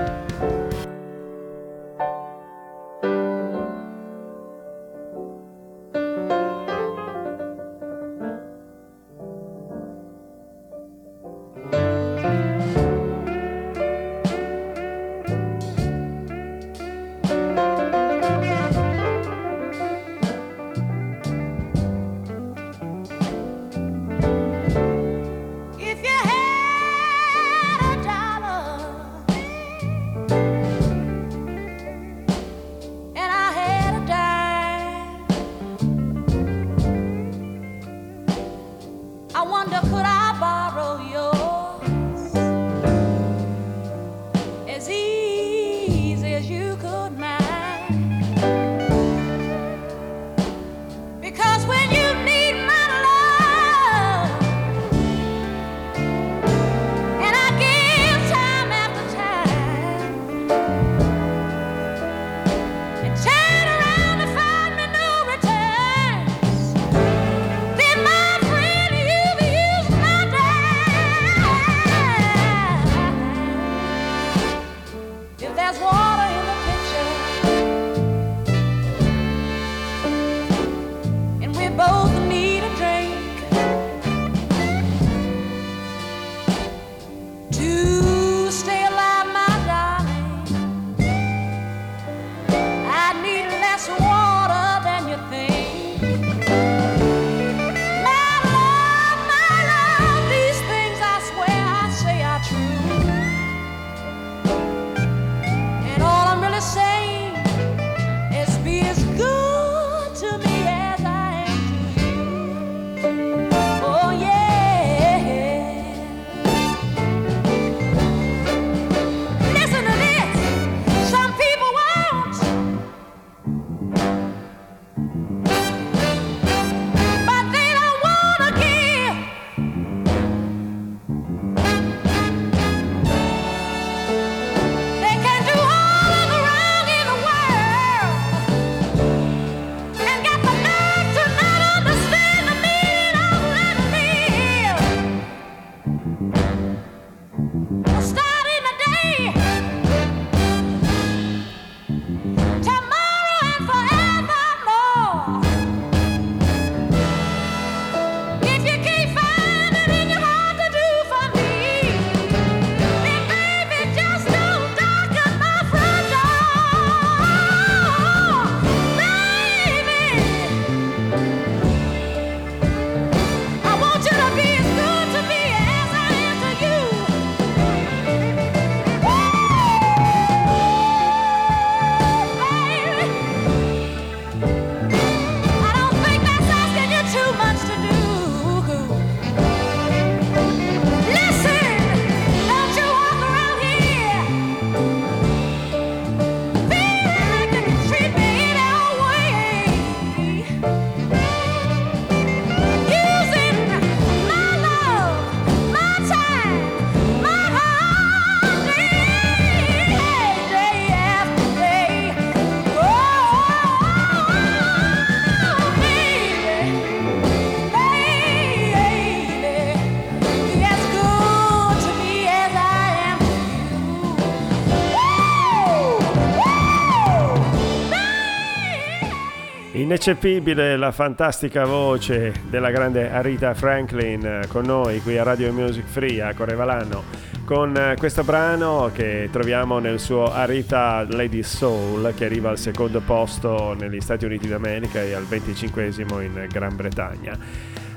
Ineccepibile 230.08 230.78
la 230.78 230.90
fantastica 230.90 231.66
voce 231.66 232.32
della 232.48 232.70
grande 232.70 233.10
Arita 233.10 233.52
Franklin 233.52 234.24
eh, 234.24 234.46
con 234.48 234.64
noi 234.64 235.02
qui 235.02 235.18
a 235.18 235.22
Radio 235.22 235.52
Music 235.52 235.84
Free 235.84 236.22
a 236.22 236.32
Correvalano 236.32 237.04
con 237.44 237.76
eh, 237.76 237.94
questo 237.98 238.24
brano 238.24 238.90
che 238.90 239.28
troviamo 239.30 239.80
nel 239.80 240.00
suo 240.00 240.32
Arita 240.32 241.04
Lady 241.10 241.42
Soul 241.42 242.14
che 242.16 242.24
arriva 242.24 242.48
al 242.48 242.56
secondo 242.56 243.00
posto 243.00 243.74
negli 243.78 244.00
Stati 244.00 244.24
Uniti 244.24 244.48
d'America 244.48 245.02
e 245.02 245.12
al 245.12 245.24
25 245.24 245.92
in 246.22 246.46
Gran 246.50 246.74
Bretagna. 246.74 247.36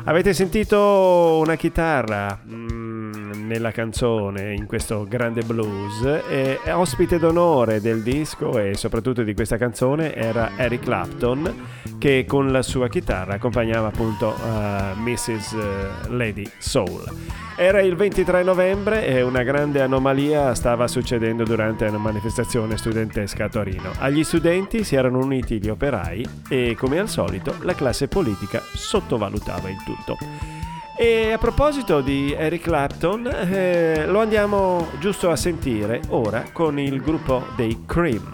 Avete 0.03 0.33
sentito 0.33 1.39
una 1.41 1.55
chitarra 1.55 2.37
mm, 2.45 2.80
nella 3.45 3.71
canzone, 3.71 4.53
in 4.53 4.65
questo 4.65 5.05
grande 5.07 5.41
blues, 5.43 6.03
e 6.29 6.59
ospite 6.71 7.19
d'onore 7.19 7.81
del 7.81 8.01
disco 8.01 8.57
e 8.59 8.75
soprattutto 8.75 9.23
di 9.23 9.33
questa 9.33 9.57
canzone 9.57 10.13
era 10.13 10.51
Eric 10.57 10.83
Clapton, 10.83 11.67
che 11.97 12.25
con 12.27 12.51
la 12.51 12.61
sua 12.61 12.89
chitarra 12.89 13.35
accompagnava 13.35 13.87
appunto 13.87 14.35
uh, 14.35 14.99
Mrs. 14.99 16.07
Lady 16.09 16.49
Soul. 16.57 17.03
Era 17.55 17.81
il 17.81 17.95
23 17.95 18.43
novembre 18.43 19.05
e 19.05 19.21
una 19.21 19.43
grande 19.43 19.81
anomalia 19.81 20.55
stava 20.55 20.87
succedendo 20.87 21.43
durante 21.43 21.85
una 21.85 21.97
manifestazione 21.97 22.77
studentesca 22.77 23.45
a 23.45 23.49
Torino. 23.49 23.91
Agli 23.99 24.23
studenti 24.23 24.83
si 24.83 24.95
erano 24.95 25.19
uniti 25.19 25.59
gli 25.59 25.69
operai 25.69 26.25
e, 26.49 26.75
come 26.77 26.99
al 26.99 27.09
solito, 27.09 27.55
la 27.61 27.75
classe 27.75 28.07
politica 28.07 28.61
sottovalutava 28.73 29.69
il 29.69 29.77
tutto. 29.83 30.60
E 31.03 31.31
a 31.31 31.39
proposito 31.39 31.99
di 32.01 32.31
Eric 32.31 32.61
Clapton, 32.61 33.25
eh, 33.25 34.05
lo 34.05 34.19
andiamo 34.19 34.87
giusto 34.99 35.31
a 35.31 35.35
sentire 35.35 35.99
ora 36.09 36.45
con 36.53 36.77
il 36.77 37.01
gruppo 37.01 37.43
dei 37.55 37.85
Cream. 37.87 38.29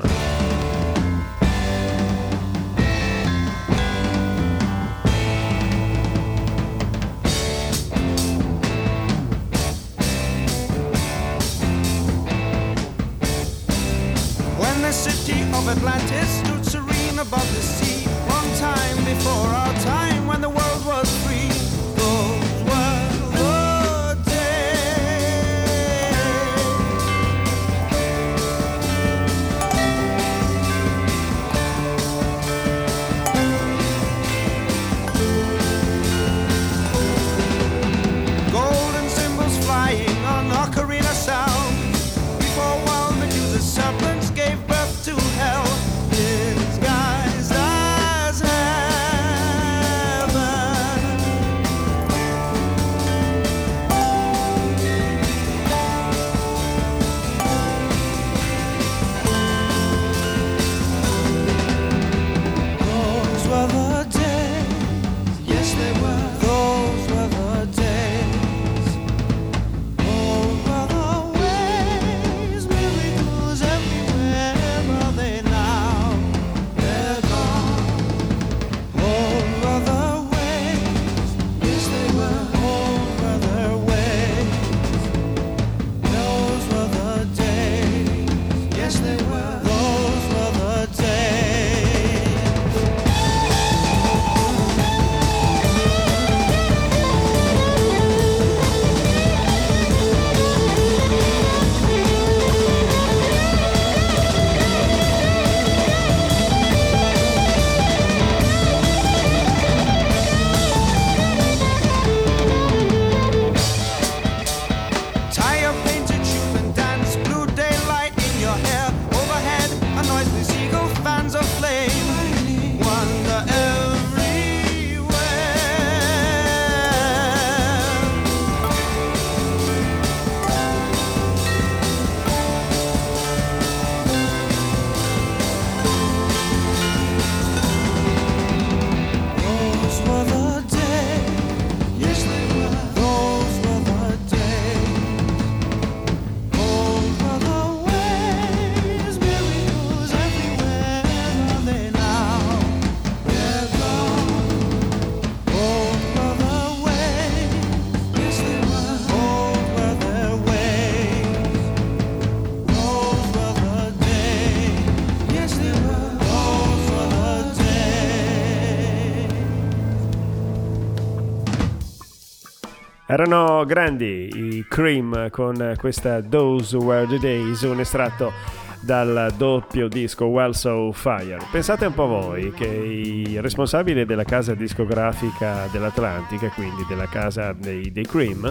Erano 173.27 173.65
grandi 173.65 174.29
i 174.33 174.65
Cream 174.69 175.29
con 175.31 175.73
questa 175.77 176.21
Those 176.21 176.77
Were 176.77 177.05
the 177.07 177.19
Days, 177.19 177.61
un 177.63 177.81
estratto 177.81 178.31
dal 178.79 179.33
doppio 179.35 179.89
disco 179.89 180.27
Well 180.27 180.51
So 180.51 180.93
Fire. 180.93 181.39
Pensate 181.51 181.87
un 181.87 181.93
po' 181.93 182.07
voi 182.07 182.53
che 182.53 182.67
i 182.67 183.37
responsabili 183.41 184.05
della 184.05 184.23
casa 184.23 184.53
discografica 184.53 185.67
dell'Atlantica, 185.73 186.47
quindi 186.51 186.85
della 186.87 187.07
casa 187.07 187.51
dei, 187.51 187.91
dei 187.91 188.05
Cream, 188.05 188.49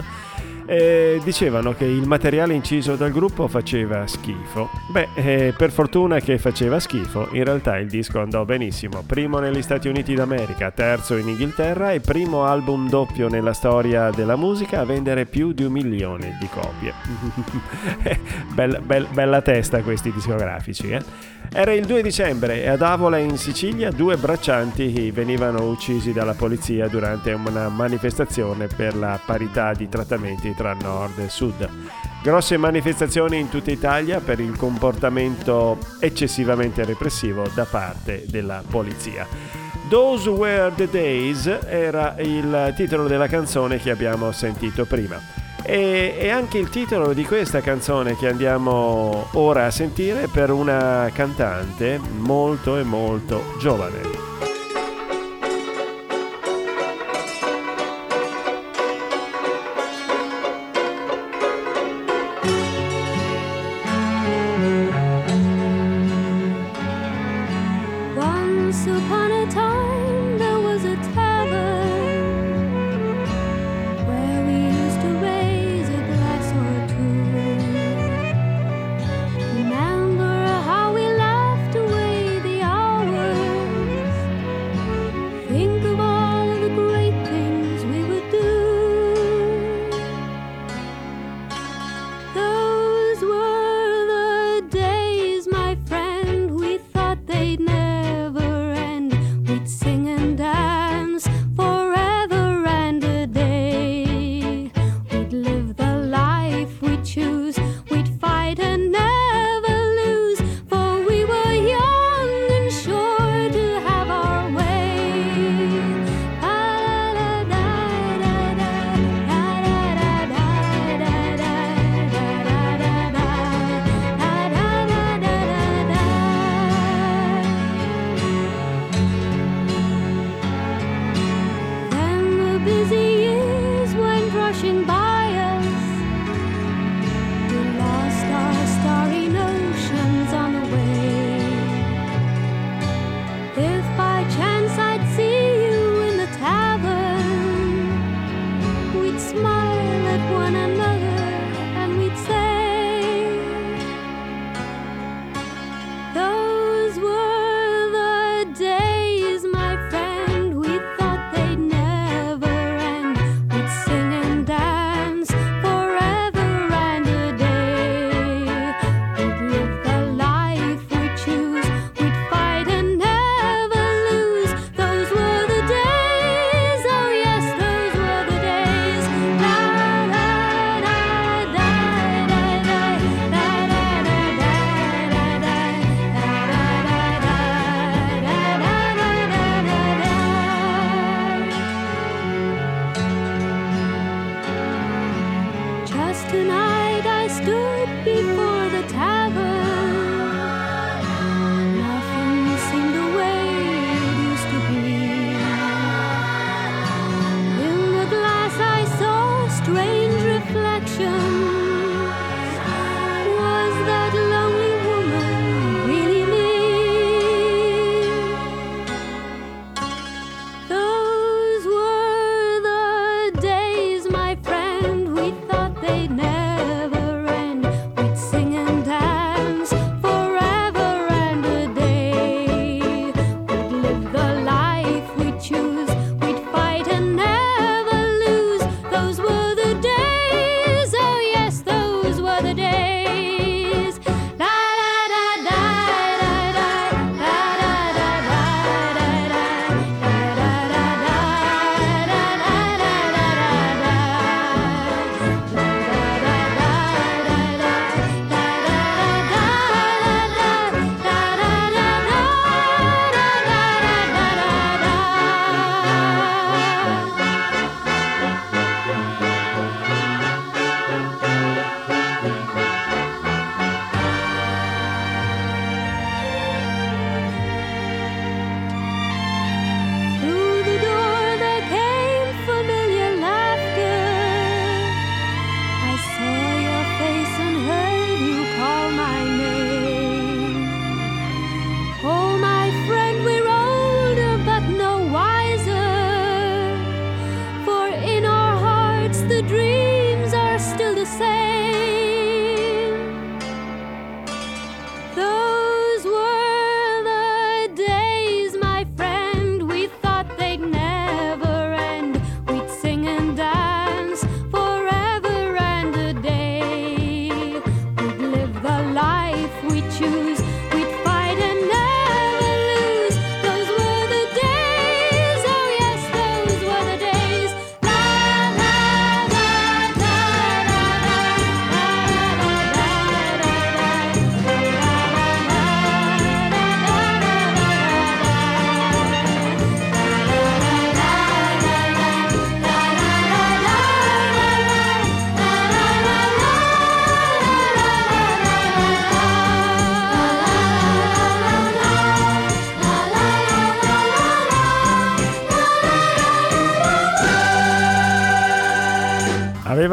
eh, 0.67 1.19
dicevano 1.23 1.73
che 1.73 1.85
il 1.85 2.05
materiale 2.05 2.53
inciso 2.53 2.95
dal 2.95 3.11
gruppo 3.11 3.47
faceva 3.47 4.05
schifo. 4.05 4.69
Beh, 4.91 5.07
eh, 5.15 5.53
per 5.57 5.71
fortuna 5.71 6.19
che 6.19 6.37
faceva 6.37 6.79
schifo, 6.79 7.29
in 7.31 7.45
realtà 7.45 7.77
il 7.77 7.87
disco 7.87 8.19
andò 8.19 8.43
benissimo. 8.43 9.01
Primo 9.07 9.39
negli 9.39 9.61
Stati 9.61 9.87
Uniti 9.87 10.13
d'America, 10.13 10.69
terzo 10.71 11.15
in 11.15 11.29
Inghilterra 11.29 11.93
e 11.93 12.01
primo 12.01 12.43
album 12.43 12.89
doppio 12.89 13.29
nella 13.29 13.53
storia 13.53 14.09
della 14.11 14.35
musica 14.35 14.81
a 14.81 14.85
vendere 14.85 15.25
più 15.25 15.53
di 15.53 15.63
un 15.63 15.71
milione 15.71 16.37
di 16.39 16.47
copie. 16.49 16.93
bella, 18.53 18.79
bella- 18.79 19.07
bella 19.09 19.41
testa 19.41 19.81
questi 19.81 20.11
discografici, 20.11 20.89
eh? 20.89 21.01
Era 21.51 21.73
il 21.73 21.85
2 21.85 22.01
dicembre 22.03 22.61
e 22.61 22.67
ad 22.67 22.81
Avola 22.81 23.17
in 23.17 23.37
Sicilia 23.37 23.89
due 23.89 24.17
braccianti 24.17 25.09
venivano 25.11 25.69
uccisi 25.69 26.13
dalla 26.13 26.33
polizia 26.33 26.87
durante 26.87 27.31
una 27.31 27.69
manifestazione 27.69 28.67
per 28.67 28.95
la 28.95 29.19
parità 29.25 29.73
di 29.73 29.89
trattamenti 29.89 30.53
tra 30.53 30.73
nord 30.73 31.17
e 31.19 31.29
sud. 31.29 31.67
Grosse 32.21 32.57
manifestazioni 32.57 33.39
in 33.39 33.49
tutta 33.49 33.71
Italia 33.71 34.19
per 34.19 34.39
il 34.39 34.55
comportamento 34.57 35.77
eccessivamente 35.99 36.83
repressivo 36.83 37.47
da 37.53 37.65
parte 37.65 38.25
della 38.27 38.61
polizia. 38.67 39.25
Those 39.89 40.29
Were 40.29 40.73
the 40.75 40.89
Days 40.89 41.47
era 41.65 42.15
il 42.19 42.73
titolo 42.75 43.07
della 43.07 43.27
canzone 43.27 43.77
che 43.77 43.89
abbiamo 43.89 44.31
sentito 44.33 44.85
prima. 44.85 45.46
E, 45.69 46.15
e 46.17 46.29
anche 46.29 46.57
il 46.57 46.69
titolo 46.69 47.11
di 47.11 47.25
questa 47.25 47.59
canzone 47.59 48.15
che 48.15 48.29
andiamo 48.29 49.27
ora 49.33 49.65
a 49.65 49.71
sentire 49.71 50.29
per 50.29 50.49
una 50.49 51.09
cantante 51.13 51.99
molto 51.99 52.77
e 52.77 52.83
molto 52.83 53.43
giovane. 53.59 53.99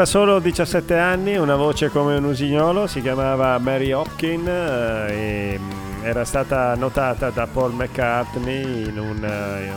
Aveva 0.04 0.18
solo 0.18 0.38
17 0.38 0.98
anni, 0.98 1.36
una 1.38 1.56
voce 1.56 1.88
come 1.88 2.16
un 2.16 2.24
usignolo, 2.24 2.86
si 2.86 3.00
chiamava 3.00 3.56
Mary 3.56 3.90
Hopkin 3.92 4.46
eh, 4.46 5.06
e 5.08 5.58
mm, 5.58 6.04
era 6.04 6.26
stata 6.26 6.74
notata 6.74 7.30
da 7.30 7.46
Paul 7.46 7.72
McCartney 7.72 8.86
in 8.86 8.98
un, 8.98 9.24
eh, 9.24 9.72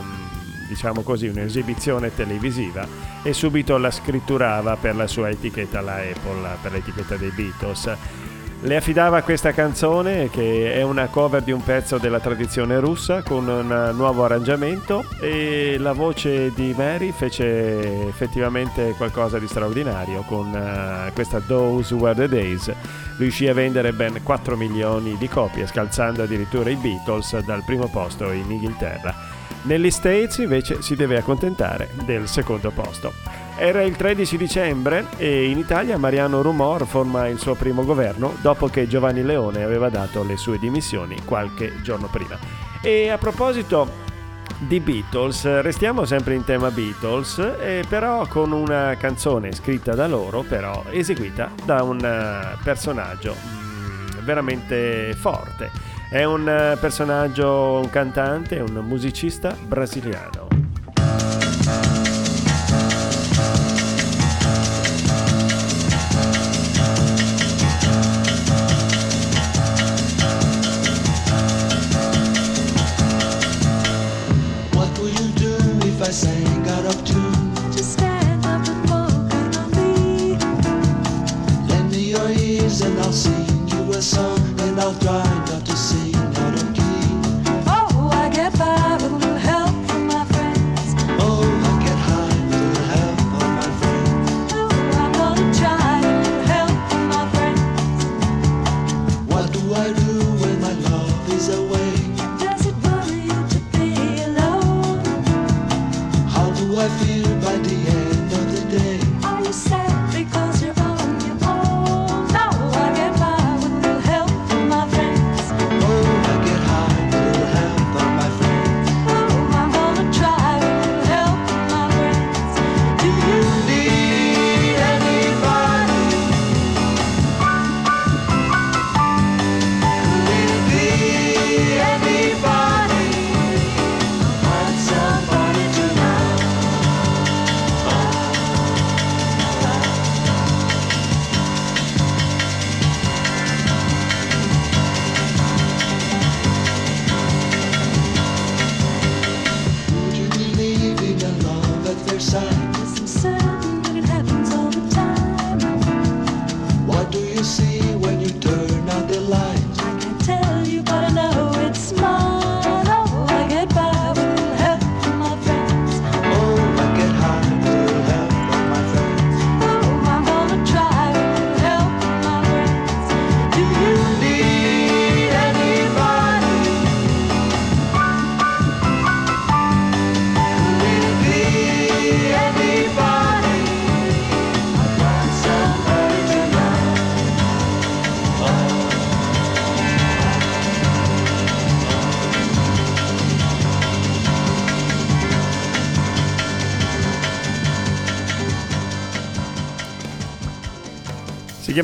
diciamo 0.68 1.00
così, 1.00 1.28
un'esibizione 1.28 2.14
televisiva 2.14 2.86
e 3.22 3.32
subito 3.32 3.78
la 3.78 3.90
scritturava 3.90 4.76
per 4.76 4.96
la 4.96 5.06
sua 5.06 5.30
etichetta, 5.30 5.80
la 5.80 5.94
Apple, 5.94 6.46
per 6.60 6.72
l'etichetta 6.72 7.16
dei 7.16 7.30
Beatles. 7.30 7.96
Le 8.60 8.74
affidava 8.74 9.22
questa 9.22 9.52
canzone 9.52 10.28
che 10.30 10.74
è 10.74 10.82
una 10.82 11.06
cover 11.06 11.42
di 11.42 11.52
un 11.52 11.62
pezzo 11.62 11.96
della 11.98 12.18
tradizione 12.18 12.80
russa 12.80 13.22
con 13.22 13.46
un 13.46 13.92
nuovo 13.94 14.24
arrangiamento 14.24 15.04
e 15.20 15.76
la 15.78 15.92
voce 15.92 16.52
di 16.52 16.74
Mary 16.76 17.12
fece 17.12 18.08
effettivamente 18.08 18.94
qualcosa 18.96 19.38
di 19.38 19.46
straordinario 19.46 20.22
con 20.22 20.52
eh, 20.52 21.12
questa 21.12 21.38
Those 21.38 21.94
Were 21.94 22.16
the 22.16 22.28
Days. 22.28 22.72
Riuscì 23.16 23.46
a 23.46 23.54
vendere 23.54 23.92
ben 23.92 24.20
4 24.24 24.56
milioni 24.56 25.16
di 25.18 25.28
copie, 25.28 25.68
scalzando 25.68 26.24
addirittura 26.24 26.68
i 26.68 26.74
Beatles 26.74 27.38
dal 27.44 27.62
primo 27.64 27.86
posto 27.86 28.32
in 28.32 28.50
Inghilterra. 28.50 29.14
Negli 29.62 29.90
States 29.90 30.38
invece 30.38 30.82
si 30.82 30.96
deve 30.96 31.16
accontentare 31.16 31.90
del 32.04 32.26
secondo 32.26 32.72
posto. 32.72 33.47
Era 33.60 33.82
il 33.82 33.96
13 33.96 34.36
dicembre 34.36 35.06
e 35.16 35.50
in 35.50 35.58
Italia 35.58 35.98
Mariano 35.98 36.42
Rumor 36.42 36.86
forma 36.86 37.26
il 37.26 37.40
suo 37.40 37.56
primo 37.56 37.84
governo 37.84 38.36
dopo 38.40 38.68
che 38.68 38.86
Giovanni 38.86 39.24
Leone 39.24 39.64
aveva 39.64 39.88
dato 39.88 40.22
le 40.22 40.36
sue 40.36 40.60
dimissioni 40.60 41.16
qualche 41.24 41.82
giorno 41.82 42.06
prima. 42.06 42.38
E 42.80 43.08
a 43.08 43.18
proposito 43.18 44.06
di 44.58 44.78
Beatles, 44.78 45.60
restiamo 45.60 46.04
sempre 46.04 46.34
in 46.34 46.44
tema 46.44 46.70
Beatles, 46.70 47.38
eh, 47.38 47.84
però 47.88 48.28
con 48.28 48.52
una 48.52 48.94
canzone 48.96 49.52
scritta 49.52 49.92
da 49.92 50.06
loro, 50.06 50.42
però 50.42 50.84
eseguita 50.90 51.50
da 51.64 51.82
un 51.82 51.98
eh, 51.98 52.56
personaggio 52.62 53.34
mm, 53.34 54.24
veramente 54.24 55.14
forte. 55.14 55.70
È 56.08 56.22
un 56.22 56.48
eh, 56.48 56.76
personaggio, 56.78 57.80
un 57.82 57.90
cantante, 57.90 58.60
un 58.60 58.84
musicista 58.86 59.56
brasiliano. 59.60 60.67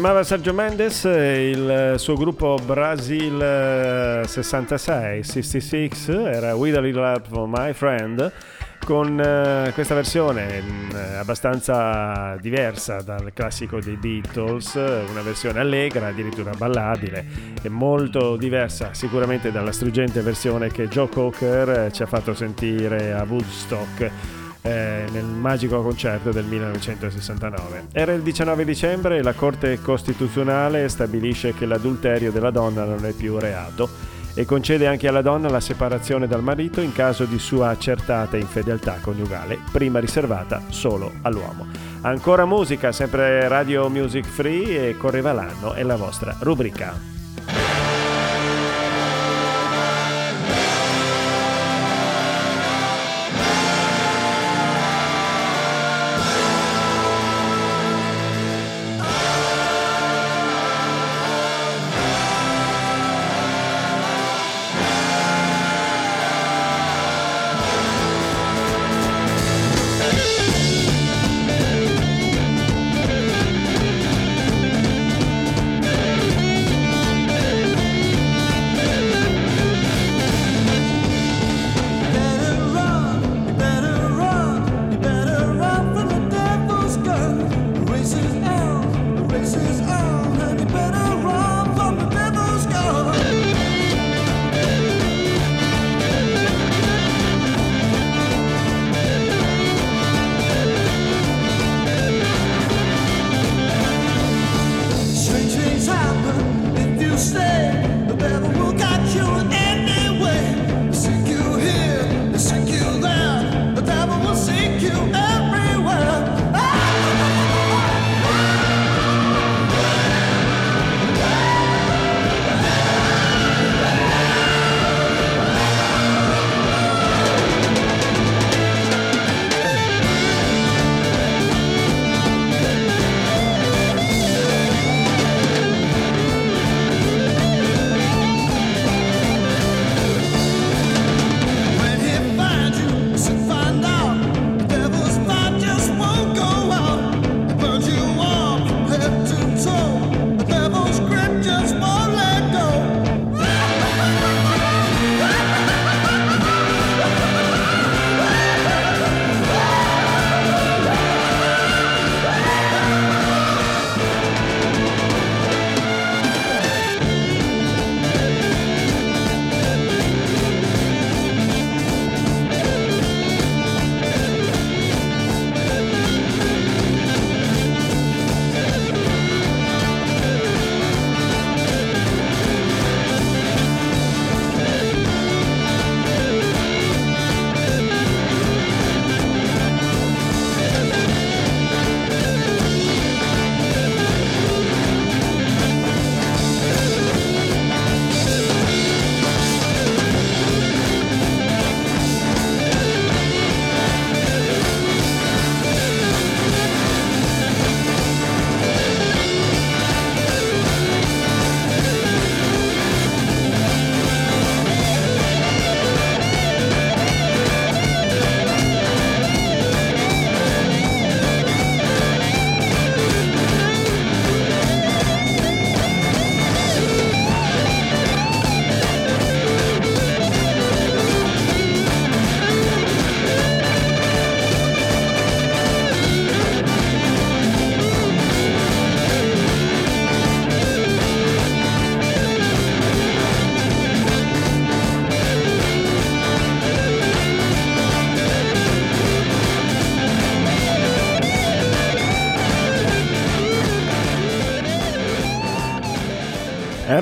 chiamava 0.05 0.23
Sergio 0.23 0.53
Mendes 0.53 1.07
eh, 1.07 1.49
il 1.49 1.95
suo 1.97 2.15
gruppo 2.15 2.59
Brasil 2.63 3.41
eh, 3.41 4.23
66 4.27 5.23
66 5.23 5.91
era 6.27 6.55
With 6.55 6.77
a 6.77 6.81
Little 6.81 7.11
Help 7.11 7.27
for 7.27 7.49
My 7.49 7.73
Friend 7.73 8.31
con 8.85 9.19
eh, 9.19 9.71
questa 9.73 9.95
versione 9.95 10.61
mm, 10.61 10.91
abbastanza 11.19 12.37
diversa 12.39 13.01
dal 13.01 13.33
classico 13.33 13.81
dei 13.81 13.97
Beatles, 13.97 14.75
una 14.75 15.23
versione 15.23 15.61
allegra, 15.61 16.09
addirittura 16.09 16.51
ballabile 16.55 17.25
e 17.63 17.71
molto 17.71 18.37
diversa 18.37 18.93
sicuramente 18.93 19.51
dalla 19.51 19.73
struggente 19.73 20.21
versione 20.21 20.69
che 20.69 20.87
Joe 20.87 21.09
Cocker 21.09 21.91
ci 21.93 22.03
ha 22.03 22.07
fatto 22.07 22.35
sentire 22.35 23.15
a 23.15 23.25
Woodstock 23.27 24.43
eh, 24.67 25.05
nel 25.11 25.25
magico 25.25 25.83
concerto 25.83 26.31
del 26.31 26.47
1969. 26.47 27.89
Era 27.93 28.13
il 28.15 28.23
19 28.23 28.65
dicembre 28.65 29.19
e 29.19 29.23
la 29.23 29.35
Corte 29.35 29.79
Costituzionale 29.81 30.89
stabilisce 30.89 31.53
che 31.53 31.67
l'adulterio 31.67 32.33
della 32.33 32.51
donna 32.51 32.85
non 32.85 33.05
è 33.05 33.13
più 33.13 33.39
reato 33.39 34.13
e 34.35 34.47
concede 34.47 34.87
anche 34.87 35.07
alla 35.07 35.23
donna 35.23 35.51
la 35.51 35.61
separazione 35.61 36.27
dal 36.27 36.43
marito 36.43 36.81
in 36.81 36.93
caso 36.93 37.25
di 37.25 37.39
sua 37.39 37.69
accertata 37.69 38.39
infedeltà 38.39 38.97
coniugale, 39.01 39.59
prima 39.71 40.01
riservata 40.01 40.63
solo 40.71 41.13
all'uomo. 41.23 41.67
Ancora 42.01 42.47
musica, 42.47 42.91
sempre 42.91 43.47
Radio 43.49 43.89
Music 43.91 44.25
Free 44.25 44.89
e 44.89 44.97
correva 44.97 45.33
l'anno 45.33 45.75
è 45.75 45.83
la 45.83 45.97
vostra 45.97 46.35
rubrica. 46.41 47.14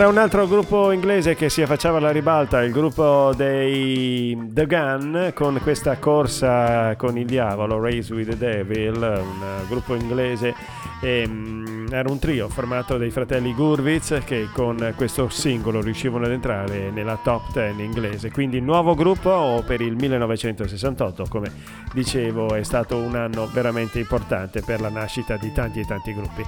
Era 0.03 0.11
un 0.11 0.19
altro 0.19 0.49
gruppo 0.49 0.91
inglese 0.91 1.37
che 1.37 1.49
si 1.49 1.63
affacciava 1.63 1.99
alla 1.99 2.11
ribalta, 2.11 2.61
il 2.65 2.73
gruppo 2.73 3.33
dei 3.37 4.37
The 4.51 4.67
Gun, 4.67 5.31
con 5.33 5.61
questa 5.63 5.97
corsa 5.99 6.97
con 6.97 7.17
il 7.17 7.25
diavolo, 7.25 7.81
Race 7.81 8.13
with 8.13 8.31
the 8.31 8.37
Devil, 8.37 8.97
un 8.97 9.65
gruppo 9.69 9.95
inglese. 9.95 10.57
E, 11.01 11.25
mm, 11.25 11.93
era 11.93 12.11
un 12.11 12.19
trio 12.19 12.49
formato 12.49 12.99
dai 12.99 13.11
fratelli 13.11 13.55
Gurwitz 13.55 14.23
che 14.25 14.49
con 14.53 14.93
questo 14.97 15.29
singolo 15.29 15.81
riuscivano 15.81 16.25
ad 16.25 16.33
entrare 16.33 16.91
nella 16.91 17.17
top 17.23 17.53
10 17.53 17.81
inglese. 17.85 18.33
Quindi 18.33 18.59
nuovo 18.59 18.97
gruppo 18.97 19.63
per 19.65 19.81
il 19.83 19.95
1968, 19.95 21.27
come 21.29 21.49
dicevo, 21.95 22.57
è 22.57 22.65
stato 22.65 22.97
un 22.97 23.15
anno 23.15 23.49
veramente 23.53 24.01
importante 24.01 24.63
per 24.63 24.81
la 24.81 24.91
nascita 24.91 25.37
di 25.37 25.53
tanti 25.53 25.79
e 25.79 25.85
tanti 25.85 26.13
gruppi. 26.13 26.45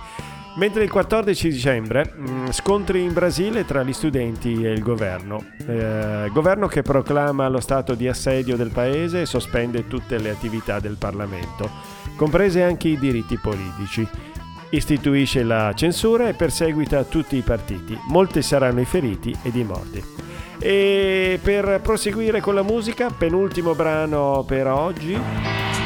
Mentre 0.57 0.85
il 0.85 0.91
14 0.91 1.49
dicembre 1.49 2.13
mh, 2.15 2.51
scontri 2.53 3.03
in 3.03 3.13
Brasile 3.13 3.65
tra 3.65 3.83
gli 3.83 3.93
studenti 3.93 4.63
e 4.63 4.71
il 4.71 4.83
governo. 4.83 5.45
Eh, 5.67 6.31
governo 6.33 6.69
che 6.69 6.83
proclama 6.83 7.49
lo 7.49 7.59
stato 7.59 7.95
di 7.95 8.07
assedio 8.07 8.57
del 8.57 8.71
paese 8.71 9.23
e 9.23 9.27
sospende 9.27 9.89
tutte 9.89 10.19
le 10.19 10.31
attività 10.31 10.79
del 10.79 10.97
Parlamento, 10.97 11.69
comprese 12.15 12.63
anche 12.63 12.89
i 12.89 12.99
diritti 12.99 13.37
politici. 13.37 14.07
Istituisce 14.71 15.43
la 15.43 15.73
censura 15.75 16.29
e 16.29 16.35
perseguita 16.35 17.03
tutti 17.05 17.37
i 17.37 17.43
partiti. 17.43 17.99
Molti 18.09 18.41
saranno 18.41 18.81
i 18.81 18.85
feriti 18.85 19.37
ed 19.43 19.57
i 19.57 19.65
morti. 19.65 20.03
E 20.61 21.39
per 21.43 21.81
proseguire 21.83 22.41
con 22.41 22.55
la 22.55 22.63
musica, 22.63 23.11
penultimo 23.11 23.75
brano 23.75 24.45
per 24.47 24.69
oggi. 24.69 25.84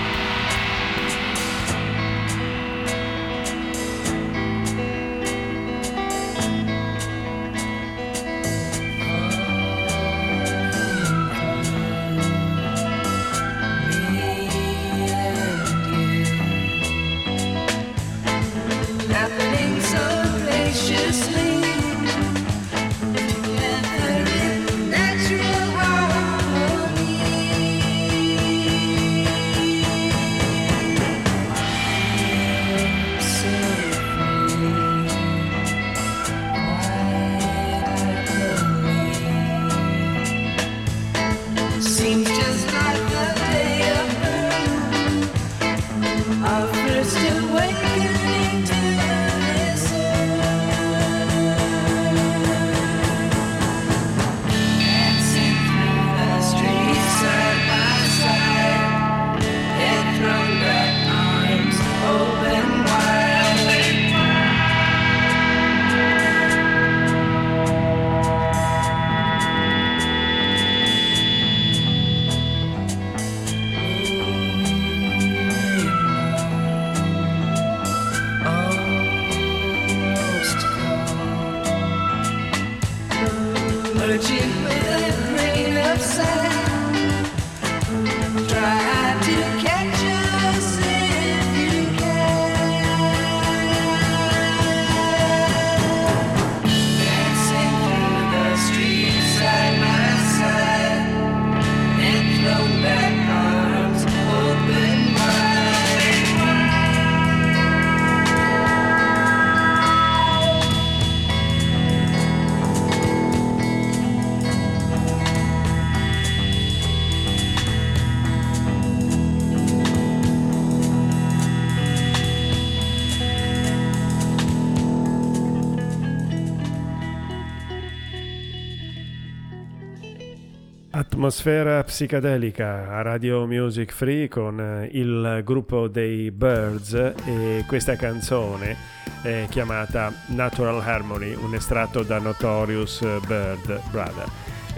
Atmosfera 131.28 131.84
psichedelica 131.84 132.88
a 132.88 133.02
Radio 133.02 133.46
Music 133.46 133.92
Free 133.92 134.28
con 134.28 134.58
eh, 134.58 134.88
il 134.92 135.42
gruppo 135.44 135.86
dei 135.86 136.30
Birds 136.30 136.94
e 136.94 137.64
questa 137.66 137.96
canzone 137.96 138.74
è 139.20 139.44
chiamata 139.50 140.10
Natural 140.28 140.80
Harmony, 140.80 141.34
un 141.34 141.52
estratto 141.52 142.02
da 142.02 142.18
Notorious 142.18 143.04
Bird 143.26 143.78
Brother. 143.90 144.26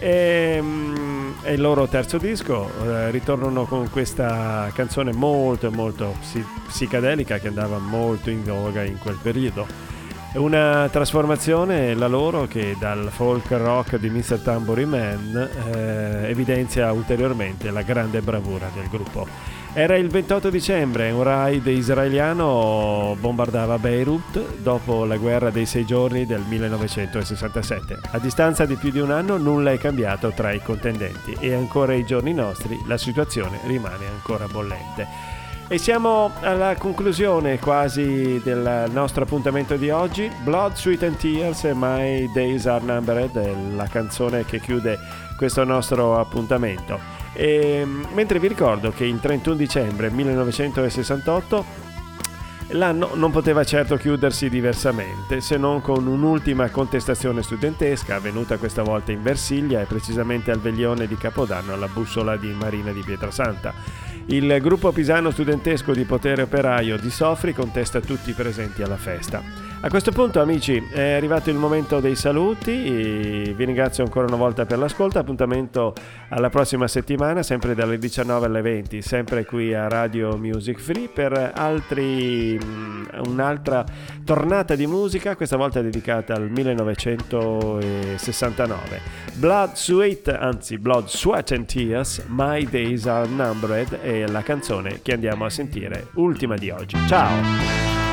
E, 0.01 0.59
mm, 0.61 1.31
è 1.43 1.51
il 1.51 1.61
loro 1.61 1.87
terzo 1.87 2.19
disco, 2.19 2.69
eh, 2.83 3.13
ritornano 3.13 3.65
con 3.67 3.89
questa 3.89 4.73
canzone 4.75 5.13
molto 5.13 5.71
molto 5.71 6.17
psi- 6.19 6.45
psichedelica 6.67 7.39
che 7.39 7.47
andava 7.47 7.79
molto 7.79 8.29
in 8.29 8.43
voga 8.43 8.83
in 8.83 8.99
quel 8.99 9.19
periodo. 9.23 9.90
Una 10.33 10.89
trasformazione 10.93 11.93
la 11.95 12.07
loro 12.07 12.47
che 12.47 12.77
dal 12.79 13.11
folk 13.11 13.51
rock 13.51 13.97
di 13.97 14.09
Mr. 14.09 14.39
Tambourine 14.39 14.87
Man 14.87 15.51
eh, 15.73 16.29
evidenzia 16.29 16.93
ulteriormente 16.93 17.73
la 17.73 17.83
grande 17.83 18.21
bravura 18.21 18.71
del 18.73 18.89
gruppo. 18.89 19.27
Era 19.73 19.97
il 19.97 20.09
28 20.09 20.49
dicembre, 20.49 21.11
un 21.11 21.25
raid 21.25 21.67
israeliano 21.67 23.17
bombardava 23.19 23.79
Beirut 23.79 24.59
dopo 24.59 25.05
la 25.05 25.17
guerra 25.17 25.51
dei 25.51 25.67
sei 25.67 25.85
giorni 25.85 26.27
del 26.27 26.43
1967. 26.47 27.99
A 28.13 28.19
distanza 28.21 28.65
di 28.67 28.77
più 28.77 28.93
di 28.93 29.01
un 29.01 29.11
anno 29.11 29.37
nulla 29.37 29.73
è 29.73 29.79
cambiato 29.79 30.31
tra 30.31 30.53
i 30.53 30.63
contendenti 30.63 31.37
e 31.41 31.55
ancora 31.55 31.93
ai 31.93 32.05
giorni 32.05 32.33
nostri 32.33 32.79
la 32.87 32.97
situazione 32.97 33.59
rimane 33.65 34.07
ancora 34.07 34.47
bollente. 34.47 35.40
E 35.73 35.79
siamo 35.79 36.33
alla 36.41 36.75
conclusione 36.75 37.61
quasi 37.61 38.41
del 38.43 38.91
nostro 38.91 39.23
appuntamento 39.23 39.77
di 39.77 39.89
oggi. 39.89 40.29
Blood, 40.43 40.75
Sweat 40.75 41.05
and 41.05 41.17
Tears 41.17 41.63
e 41.63 41.75
My 41.77 42.29
Days 42.33 42.67
Are 42.67 42.83
Numbered 42.85 43.37
è 43.37 43.55
la 43.77 43.87
canzone 43.87 44.45
che 44.45 44.59
chiude 44.59 44.99
questo 45.37 45.63
nostro 45.63 46.19
appuntamento. 46.19 46.99
E, 47.35 47.87
mentre 47.87 48.41
vi 48.41 48.49
ricordo 48.49 48.91
che 48.91 49.05
il 49.05 49.21
31 49.21 49.55
dicembre 49.55 50.11
1968 50.11 51.89
L'anno 52.75 53.11
non 53.15 53.33
poteva 53.33 53.65
certo 53.65 53.97
chiudersi 53.97 54.49
diversamente, 54.49 55.41
se 55.41 55.57
non 55.57 55.81
con 55.81 56.07
un'ultima 56.07 56.71
contestazione 56.71 57.43
studentesca, 57.43 58.15
avvenuta 58.15 58.59
questa 58.59 58.85
volta 58.85 59.11
in 59.11 59.25
Versilia 59.25 59.81
e 59.81 59.87
precisamente 59.87 60.53
al 60.53 60.61
veglione 60.61 61.09
di 61.09 61.17
Capodanno 61.17 61.73
alla 61.73 61.89
bussola 61.89 62.37
di 62.37 62.53
Marina 62.53 62.93
di 62.93 63.03
Pietrasanta. 63.03 63.75
Il 64.33 64.59
gruppo 64.61 64.93
pisano 64.93 65.33
studentesco 65.33 65.93
di 65.93 66.05
potere 66.05 66.43
operaio 66.43 66.97
di 66.97 67.11
Sofri 67.11 67.53
contesta 67.53 68.01
tutti 68.01 68.31
i 68.31 68.33
presenti 68.33 68.81
alla 68.81 68.97
festa. 68.97 69.70
A 69.83 69.89
questo 69.89 70.11
punto 70.11 70.43
amici 70.43 70.79
è 70.93 71.13
arrivato 71.13 71.49
il 71.49 71.57
momento 71.57 72.01
dei 72.01 72.15
saluti, 72.15 72.71
vi 72.71 73.65
ringrazio 73.65 74.05
ancora 74.05 74.27
una 74.27 74.37
volta 74.37 74.67
per 74.67 74.77
l'ascolto, 74.77 75.19
appuntamento 75.19 75.95
alla 76.29 76.51
prossima 76.51 76.87
settimana, 76.87 77.43
sempre 77.43 77.75
dalle 77.75 77.97
19 77.97 78.45
alle 78.45 78.61
20, 78.61 79.01
sempre 79.01 79.47
qui 79.47 79.73
a 79.73 79.89
Radio 79.89 80.37
Music 80.37 80.79
Free 80.79 81.09
per 81.09 81.53
altri, 81.55 82.61
mm, 82.63 83.05
un'altra 83.29 83.83
tornata 84.23 84.75
di 84.75 84.87
musica, 84.87 85.35
questa 85.35 85.57
volta 85.57 85.81
dedicata 85.81 86.35
al 86.35 86.51
1969. 86.51 89.01
Blood, 89.37 89.77
Sweat, 89.77 90.29
anzi 90.29 90.77
Blood, 90.77 91.07
Sweat 91.07 91.53
and 91.53 91.65
Tears, 91.65 92.23
My 92.27 92.69
Days 92.69 93.07
Are 93.07 93.27
Numbered 93.27 93.99
è 94.01 94.27
la 94.27 94.43
canzone 94.43 95.01
che 95.01 95.15
andiamo 95.15 95.47
a 95.47 95.51
sentire, 95.51 96.09
ultima 96.17 96.57
di 96.57 96.69
oggi. 96.69 96.99
Ciao! 97.07 98.10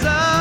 Sun. 0.00 0.31